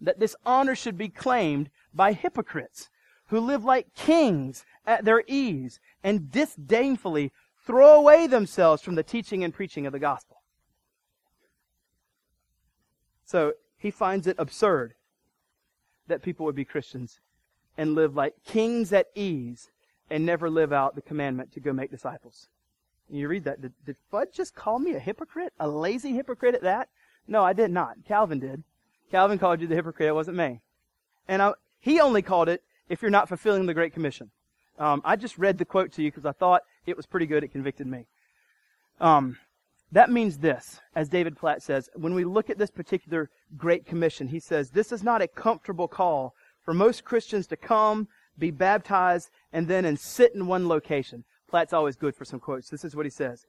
[0.00, 2.90] that this honor should be claimed by hypocrites
[3.28, 7.32] who live like kings at their ease and disdainfully
[7.64, 10.42] throw away themselves from the teaching and preaching of the gospel.
[13.24, 14.94] So he finds it absurd
[16.06, 17.20] that people would be Christians
[17.76, 19.70] and live like kings at ease
[20.10, 22.48] and never live out the commandment to go make disciples.
[23.08, 23.60] And you read that.
[23.60, 25.52] Did, did Fudd just call me a hypocrite?
[25.58, 26.88] A lazy hypocrite at that?
[27.26, 27.96] No, I did not.
[28.06, 28.62] Calvin did.
[29.10, 30.08] Calvin called you the hypocrite.
[30.08, 30.60] It wasn't me.
[31.26, 34.30] And I, he only called it if you're not fulfilling the Great Commission.
[34.78, 37.44] Um, I just read the quote to you because I thought it was pretty good.
[37.44, 38.06] It convicted me.
[39.00, 39.36] Um,
[39.92, 44.26] that means this, as David Platt says, when we look at this particular Great Commission,
[44.28, 49.30] he says, this is not a comfortable call for most Christians to come, be baptized,
[49.52, 51.24] and then and sit in one location.
[51.48, 52.68] Platt's always good for some quotes.
[52.68, 53.46] This is what he says.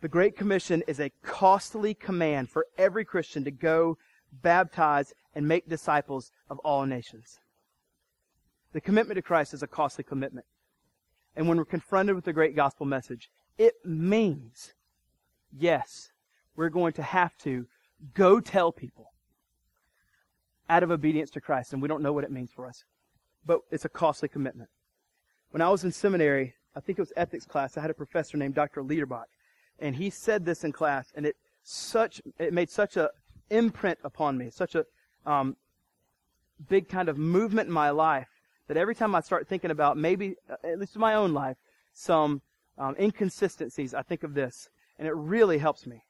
[0.00, 3.98] The Great Commission is a costly command for every Christian to go,
[4.42, 7.38] baptize, and make disciples of all nations.
[8.72, 10.46] The commitment to Christ is a costly commitment.
[11.36, 14.74] And when we're confronted with the great gospel message, it means
[15.56, 16.10] yes,
[16.56, 17.66] we're going to have to
[18.14, 19.12] go tell people
[20.68, 21.72] out of obedience to Christ.
[21.72, 22.84] And we don't know what it means for us.
[23.44, 24.70] But it's a costly commitment.
[25.50, 28.36] When I was in seminary, I think it was ethics class, I had a professor
[28.36, 28.82] named Dr.
[28.82, 29.24] Liederbach.
[29.80, 33.10] And he said this in class, and it such it made such a
[33.48, 34.84] imprint upon me, such a
[35.26, 35.56] um,
[36.68, 38.28] big kind of movement in my life
[38.70, 41.56] that every time I start thinking about maybe, at least in my own life,
[41.92, 42.40] some
[42.78, 46.04] um, inconsistencies, I think of this and it really helps me.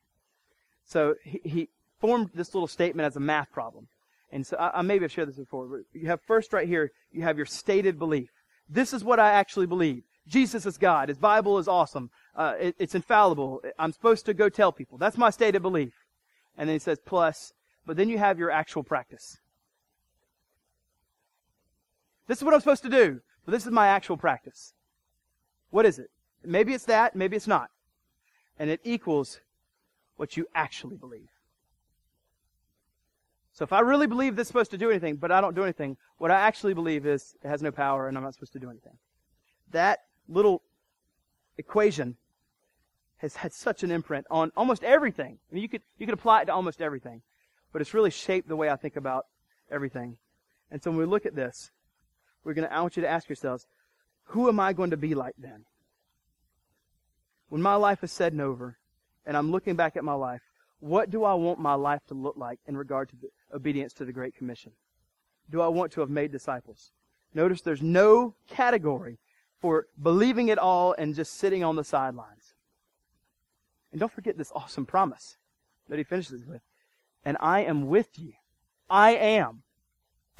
[0.85, 1.69] So he, he
[2.01, 3.87] formed this little statement as a math problem.
[4.31, 5.85] And so I, I maybe I've shared this before.
[5.95, 8.29] you have first right here, you have your stated belief.
[8.69, 10.03] This is what I actually believe.
[10.27, 11.09] Jesus is God.
[11.09, 12.11] His Bible is awesome.
[12.37, 13.63] Uh, it, it's infallible.
[13.79, 14.99] I'm supposed to go tell people.
[14.99, 15.95] That's my stated belief.
[16.59, 17.53] And then he says plus,
[17.87, 19.39] but then you have your actual practice.
[22.31, 24.73] This is what I'm supposed to do, but this is my actual practice.
[25.71, 26.11] What is it?
[26.45, 27.71] Maybe it's that, maybe it's not
[28.61, 29.41] and it equals
[30.17, 31.31] what you actually believe.
[33.55, 35.65] So if I really believe this is supposed to do anything, but I don't do
[35.65, 38.59] anything, what I actually believe is it has no power and I'm not supposed to
[38.61, 38.99] do anything.
[39.73, 40.63] That little
[41.57, 42.17] equation
[43.17, 45.39] has had such an imprint on almost everything.
[45.51, 47.23] I mean, you could, you could apply it to almost everything,
[47.73, 49.27] but it's really shaped the way I think about
[49.71, 50.19] everything.
[50.71, 51.71] And so when we look at this,
[52.45, 53.67] we're going to, I want you to ask yourselves,
[54.25, 55.65] who am I going to be like then?
[57.51, 58.79] when my life is said and over,
[59.27, 60.41] and I'm looking back at my life,
[60.79, 63.17] what do I want my life to look like in regard to
[63.55, 64.73] obedience to the Great Commission?
[65.51, 66.93] Do I want to have made disciples?
[67.35, 69.19] Notice there's no category
[69.61, 72.55] for believing it all and just sitting on the sidelines.
[73.91, 75.37] And don't forget this awesome promise
[75.89, 76.63] that he finishes with.
[77.25, 78.33] And I am with you.
[78.89, 79.65] I am.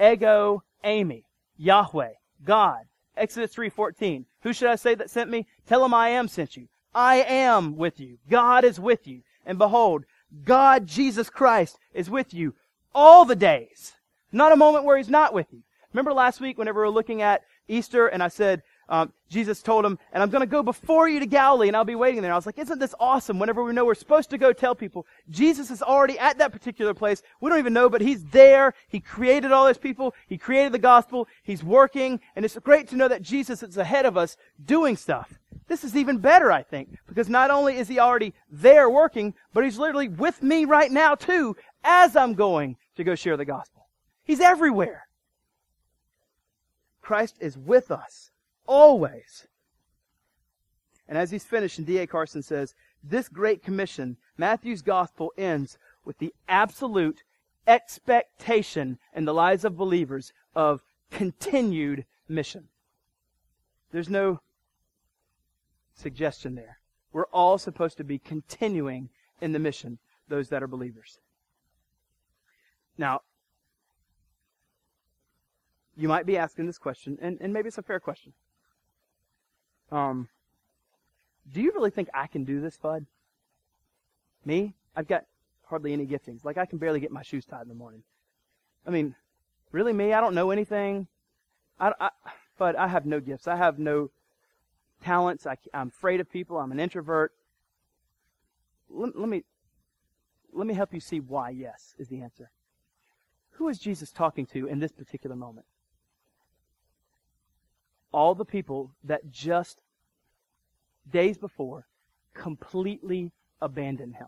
[0.01, 1.25] Ego eimi.
[1.61, 2.13] Yahweh.
[2.43, 2.85] God.
[3.15, 4.25] Exodus 3.14.
[4.41, 5.47] Who should I say that sent me?
[5.67, 6.67] Tell him I am sent you.
[6.93, 8.17] I am with you.
[8.29, 9.21] God is with you.
[9.45, 10.05] And behold,
[10.43, 12.55] God, Jesus Christ, is with you
[12.95, 13.93] all the days.
[14.31, 15.61] Not a moment where He's not with you.
[15.93, 19.85] Remember last week whenever we were looking at Easter and I said, um, Jesus told
[19.85, 22.33] him, and I'm going to go before you to Galilee and I'll be waiting there.
[22.33, 23.39] I was like, isn't this awesome?
[23.39, 26.93] Whenever we know we're supposed to go tell people, Jesus is already at that particular
[26.93, 27.23] place.
[27.39, 28.73] We don't even know, but he's there.
[28.89, 30.13] He created all those people.
[30.27, 31.29] He created the gospel.
[31.41, 32.19] He's working.
[32.35, 35.39] And it's great to know that Jesus is ahead of us doing stuff.
[35.69, 39.63] This is even better, I think, because not only is he already there working, but
[39.63, 43.87] he's literally with me right now too, as I'm going to go share the gospel.
[44.25, 45.07] He's everywhere.
[47.01, 48.30] Christ is with us
[48.67, 49.47] always.
[51.07, 52.07] And as he's finishing, D.A.
[52.07, 57.23] Carson says, this great commission, Matthew's gospel ends with the absolute
[57.67, 62.69] expectation in the lives of believers of continued mission.
[63.91, 64.39] There's no
[65.93, 66.79] suggestion there.
[67.11, 69.09] We're all supposed to be continuing
[69.41, 69.99] in the mission,
[70.29, 71.19] those that are believers.
[72.97, 73.21] Now,
[75.97, 78.33] you might be asking this question, and, and maybe it's a fair question.
[79.91, 80.29] Um,
[81.51, 83.05] do you really think I can do this, Bud?
[84.45, 84.73] Me?
[84.95, 85.25] I've got
[85.65, 86.43] hardly any giftings.
[86.43, 88.03] Like, I can barely get my shoes tied in the morning.
[88.85, 89.15] I mean,
[89.71, 90.13] really, me?
[90.13, 91.07] I don't know anything.
[91.79, 92.09] I, I,
[92.59, 93.47] I have no gifts.
[93.47, 94.11] I have no
[95.03, 95.45] talents.
[95.45, 96.57] I, am afraid of people.
[96.57, 97.33] I'm an introvert.
[98.89, 99.43] Let me
[100.53, 102.51] let me help you see why yes is the answer.
[103.51, 105.65] Who is Jesus talking to in this particular moment?
[108.11, 109.81] All the people that just
[111.09, 111.87] days before
[112.33, 113.31] completely
[113.61, 114.27] abandoned him.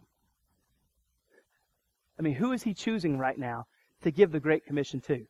[2.17, 3.65] I mean, who is he choosing right now
[4.03, 5.25] to give the Great Commission to?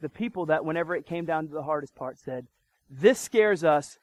[0.00, 2.46] The people that, whenever it came down to the hardest part, said,
[2.90, 3.98] This scares us.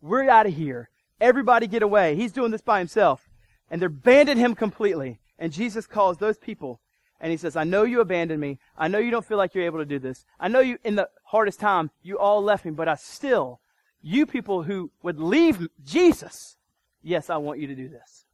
[0.00, 0.90] We're out of here.
[1.20, 2.14] Everybody get away.
[2.16, 3.28] He's doing this by himself.
[3.70, 5.18] And they're abandoned him completely.
[5.38, 6.80] And Jesus calls those people
[7.20, 8.58] and he says, I know you abandoned me.
[8.76, 10.24] I know you don't feel like you're able to do this.
[10.38, 13.60] I know you, in the hardest time, you all left me, but I still,
[14.00, 16.56] you people who would leave Jesus,
[17.02, 18.26] yes, I want you to do this.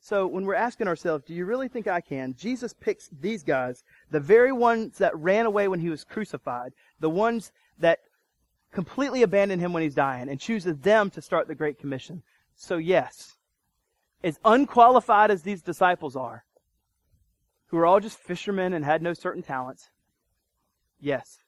[0.00, 2.34] So when we're asking ourselves, do you really think I can?
[2.38, 7.10] Jesus picks these guys, the very ones that ran away when he was crucified, the
[7.10, 7.98] ones that
[8.72, 12.22] completely abandoned him when he's dying, and chooses them to start the Great Commission.
[12.54, 13.34] So yes,
[14.22, 16.44] as unqualified as these disciples are,
[17.66, 19.90] who are all just fishermen and had no certain talents,
[21.00, 21.38] yes,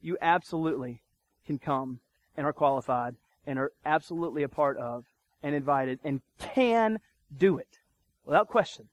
[0.00, 1.02] you absolutely
[1.46, 2.00] can come
[2.36, 3.16] and are qualified
[3.46, 5.04] and are absolutely a part of
[5.42, 6.98] and invited and can
[7.36, 7.78] do it.
[8.24, 8.88] Without question,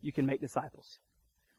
[0.00, 0.98] you can make disciples.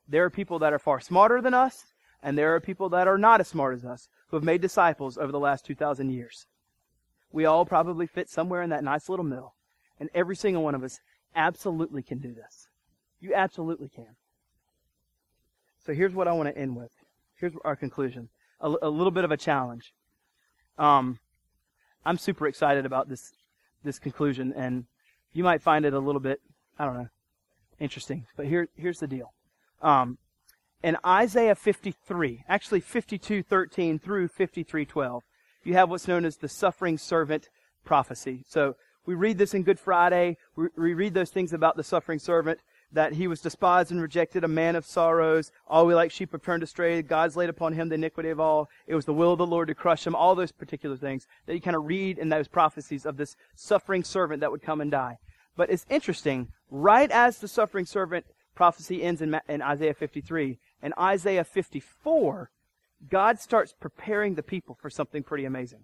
[0.08, 1.86] There are people that are far smarter than us,
[2.24, 5.18] and there are people that are not as smart as us who have made disciples
[5.18, 6.48] over the last 2,000 years.
[7.32, 9.54] We all probably fit somewhere in that nice little middle,
[10.00, 11.00] and every single one of us
[11.36, 12.68] absolutely can do this.
[13.22, 14.16] You absolutely can.
[15.86, 16.92] So here's what I want to end with.
[17.36, 18.30] Here's our conclusion.
[18.62, 19.94] A, a little bit of a challenge.
[20.78, 21.20] Um,
[22.06, 23.34] I'm super excited about this
[23.84, 24.86] this conclusion, and
[25.32, 26.42] you might find it a little bit,
[26.78, 27.08] I don't know,
[27.80, 28.26] interesting.
[28.36, 29.34] But here here's the deal.
[29.82, 30.18] Um,
[30.84, 35.22] in Isaiah 53, actually 52:13 through 53:12,
[35.64, 37.50] you have what's known as the suffering servant
[37.84, 38.44] prophecy.
[38.48, 40.38] So we read this in Good Friday.
[40.56, 42.60] We, we read those things about the suffering servant
[42.92, 45.52] that he was despised and rejected, a man of sorrows.
[45.68, 47.02] All we like sheep have turned astray.
[47.02, 48.70] God's laid upon him the iniquity of all.
[48.88, 50.16] It was the will of the Lord to crush him.
[50.16, 54.04] All those particular things that you kind of read in those prophecies of this suffering
[54.04, 55.20] servant that would come and die.
[55.56, 58.26] But it's interesting, right as the suffering servant
[58.56, 62.50] prophecy ends in, in Isaiah 53, in Isaiah 54,
[63.10, 65.84] God starts preparing the people for something pretty amazing.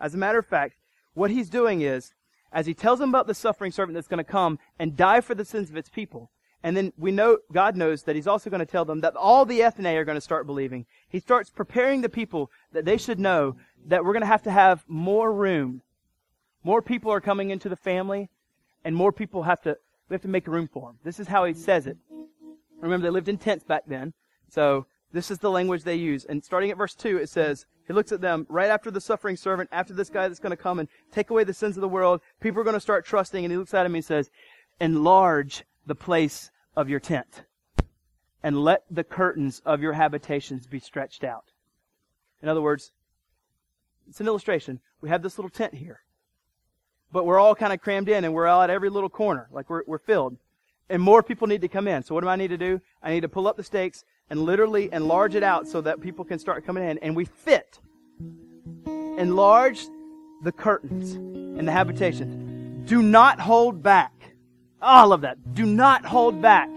[0.00, 0.74] As a matter of fact,
[1.14, 2.14] what he's doing is,
[2.52, 5.34] as he tells them about the suffering servant that's going to come and die for
[5.34, 6.30] the sins of its people,
[6.62, 9.44] and then we know, God knows that He's also going to tell them that all
[9.44, 10.86] the ethne are going to start believing.
[11.08, 13.56] He starts preparing the people that they should know
[13.86, 15.82] that we're going to have to have more room.
[16.62, 18.28] More people are coming into the family,
[18.84, 19.76] and more people have to,
[20.08, 20.98] we have to make room for them.
[21.02, 21.96] This is how He says it.
[22.80, 24.12] Remember, they lived in tents back then.
[24.48, 26.24] So, this is the language they use.
[26.24, 29.36] And starting at verse 2, it says, He looks at them right after the suffering
[29.36, 31.88] servant, after this guy that's going to come and take away the sins of the
[31.88, 32.20] world.
[32.40, 34.30] People are going to start trusting, and He looks at him and He says,
[34.80, 37.44] Enlarge the place of your tent,
[38.42, 41.44] and let the curtains of your habitations be stretched out.
[42.42, 42.92] In other words,
[44.08, 44.80] it's an illustration.
[45.00, 46.00] We have this little tent here,
[47.12, 49.68] but we're all kind of crammed in, and we're all at every little corner, like
[49.70, 50.36] we're, we're filled.
[50.88, 52.02] And more people need to come in.
[52.02, 52.80] So what do I need to do?
[53.02, 56.24] I need to pull up the stakes and literally enlarge it out so that people
[56.24, 57.78] can start coming in, and we fit.
[58.76, 59.86] Enlarge
[60.42, 62.84] the curtains and the habitation.
[62.86, 64.31] Do not hold back.
[64.82, 65.54] All of that.
[65.54, 66.68] Do not hold back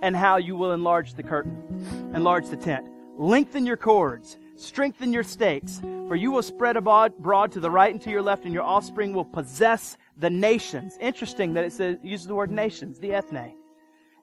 [0.00, 2.86] and how you will enlarge the curtain, enlarge the tent.
[3.18, 8.02] Lengthen your cords Strengthen your stakes, for you will spread abroad, to the right and
[8.02, 10.98] to your left, and your offspring will possess the nations.
[11.00, 13.54] Interesting that it says, uses the word nations, the ethne,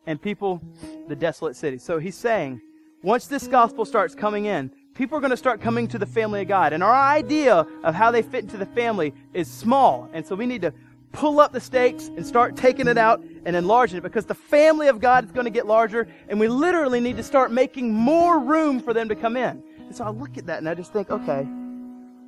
[0.05, 0.61] and people,
[1.07, 1.77] the desolate city.
[1.77, 2.59] So he's saying,
[3.01, 6.41] once this gospel starts coming in, people are going to start coming to the family
[6.41, 6.73] of God.
[6.73, 10.09] And our idea of how they fit into the family is small.
[10.11, 10.73] And so we need to
[11.15, 14.89] pull up the stakes and start taking it out and enlarging it because the family
[14.89, 18.37] of God is going to get larger and we literally need to start making more
[18.39, 19.63] room for them to come in.
[19.79, 21.43] And so I look at that and I just think, okay,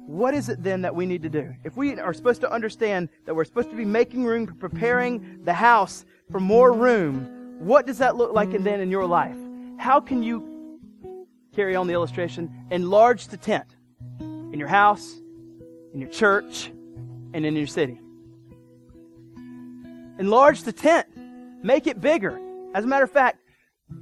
[0.06, 1.54] what is it then that we need to do?
[1.66, 5.54] If we are supposed to understand that we're supposed to be making room, preparing the
[5.54, 9.36] house for more room, what does that look like and then in your life?
[9.78, 12.68] How can you carry on the illustration?
[12.72, 13.76] Enlarge the tent
[14.20, 15.20] in your house,
[15.94, 16.72] in your church,
[17.34, 18.00] and in your city.
[20.20, 21.08] Enlarge the tent.
[21.64, 22.40] Make it bigger.
[22.74, 23.40] As a matter of fact,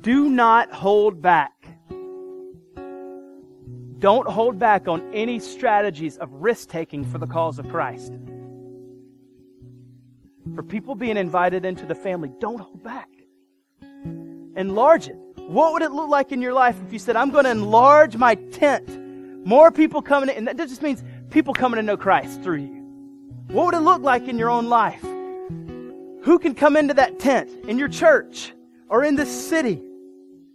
[0.01, 1.51] do not hold back.
[3.99, 8.13] Don't hold back on any strategies of risk taking for the cause of Christ.
[10.53, 13.09] For people being invited into the family, don't hold back.
[14.55, 15.17] Enlarge it.
[15.47, 18.17] What would it look like in your life if you said, I'm going to enlarge
[18.17, 18.87] my tent?
[19.45, 22.83] More people coming in, and that just means people coming to know Christ through you.
[23.47, 25.03] What would it look like in your own life?
[26.25, 28.51] Who can come into that tent in your church
[28.89, 29.75] or in this city?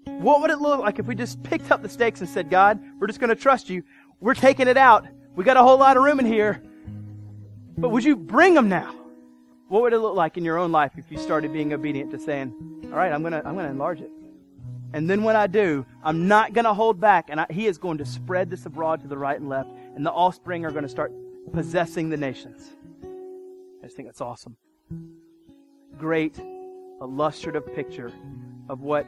[0.05, 2.81] What would it look like if we just picked up the stakes and said, God,
[2.99, 3.85] we're just going to trust you.
[4.19, 5.07] We're taking it out.
[5.37, 6.61] We got a whole lot of room in here.
[7.79, 8.93] But would you bring them now?
[9.69, 12.19] What would it look like in your own life if you started being obedient to
[12.19, 12.53] saying,
[12.87, 14.11] all right, I'm going to, I'm going to enlarge it.
[14.93, 17.27] And then when I do, I'm not going to hold back.
[17.29, 19.71] And I, he is going to spread this abroad to the right and left.
[19.95, 21.13] And the offspring are going to start
[21.53, 22.71] possessing the nations.
[23.05, 24.57] I just think that's awesome
[26.01, 26.41] great
[27.03, 28.11] illustrative picture
[28.71, 29.07] of what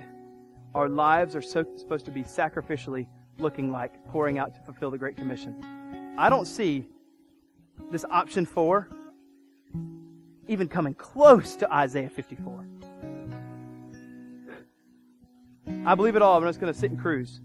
[0.75, 3.07] our lives are so, supposed to be sacrificially
[3.39, 6.15] looking like, pouring out to fulfill the Great Commission.
[6.19, 6.87] I don't see
[7.91, 8.89] this option four
[10.49, 12.67] even coming close to Isaiah 54.
[15.87, 16.37] I believe it all.
[16.37, 17.41] I'm just going to sit and cruise.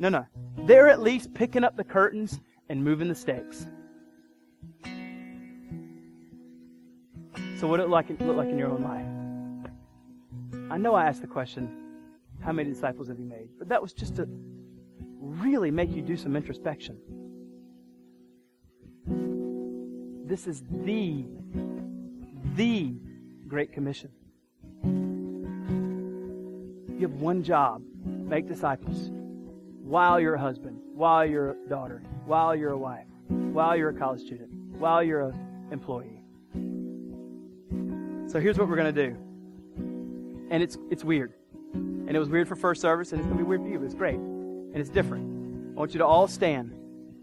[0.00, 0.26] No, no.
[0.64, 3.66] They're at least picking up the curtains and moving the stakes.
[7.60, 9.04] So, what it like, look like in your own life?
[10.70, 11.68] I know I asked the question,
[12.42, 13.50] how many disciples have you made?
[13.58, 14.26] But that was just to
[15.18, 16.96] really make you do some introspection.
[20.26, 21.26] This is the,
[22.54, 22.94] the
[23.46, 24.08] Great Commission.
[24.82, 29.10] You have one job make disciples
[29.82, 33.98] while you're a husband, while you're a daughter, while you're a wife, while you're a
[33.98, 36.19] college student, while you're an employee.
[38.30, 39.16] So here's what we're going to do.
[40.50, 41.32] And it's, it's weird.
[41.74, 43.80] And it was weird for first service, and it's going to be weird for you,
[43.80, 44.14] but it's great.
[44.14, 45.74] And it's different.
[45.76, 46.70] I want you to all stand.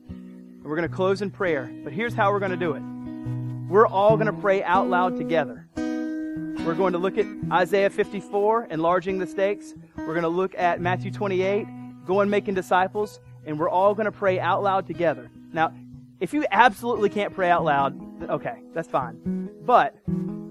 [0.10, 1.72] And we're going to close in prayer.
[1.86, 2.82] But here's how we're going to do it
[3.70, 5.70] we're all going to pray out loud together.
[5.78, 9.74] We're going to look at Isaiah 54, enlarging the stakes.
[9.96, 11.68] We're going to look at Matthew 28,
[12.06, 13.22] going making disciples.
[13.46, 15.32] And we're all going to pray out loud together.
[15.54, 15.74] Now,
[16.20, 17.98] if you absolutely can't pray out loud,
[18.30, 19.50] okay, that's fine.
[19.66, 19.96] But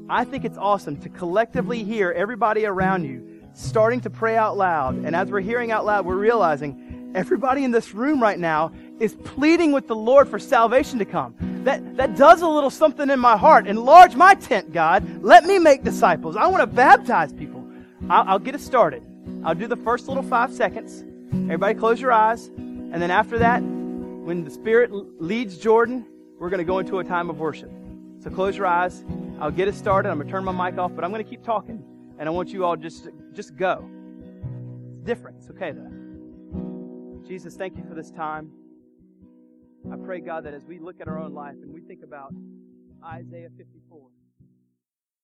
[0.09, 4.95] I think it's awesome to collectively hear everybody around you starting to pray out loud.
[4.95, 9.15] And as we're hearing out loud, we're realizing everybody in this room right now is
[9.25, 11.35] pleading with the Lord for salvation to come.
[11.65, 13.67] That, that does a little something in my heart.
[13.67, 15.23] Enlarge my tent, God.
[15.23, 16.37] Let me make disciples.
[16.37, 17.67] I want to baptize people.
[18.09, 19.03] I'll, I'll get us started.
[19.45, 21.03] I'll do the first little five seconds.
[21.33, 22.47] Everybody close your eyes.
[22.47, 26.07] And then after that, when the Spirit leads Jordan,
[26.39, 27.71] we're going to go into a time of worship.
[28.27, 29.05] So close your eyes.
[29.39, 30.09] I'll get it started.
[30.09, 31.81] I'm going to turn my mic off, but I'm going to keep talking.
[32.19, 33.89] And I want you all just just go.
[34.91, 35.37] It's different.
[35.39, 37.23] It's okay though.
[37.25, 38.51] Jesus, thank you for this time.
[39.93, 42.35] I pray, God, that as we look at our own life and we think about
[43.05, 43.86] Isaiah 54,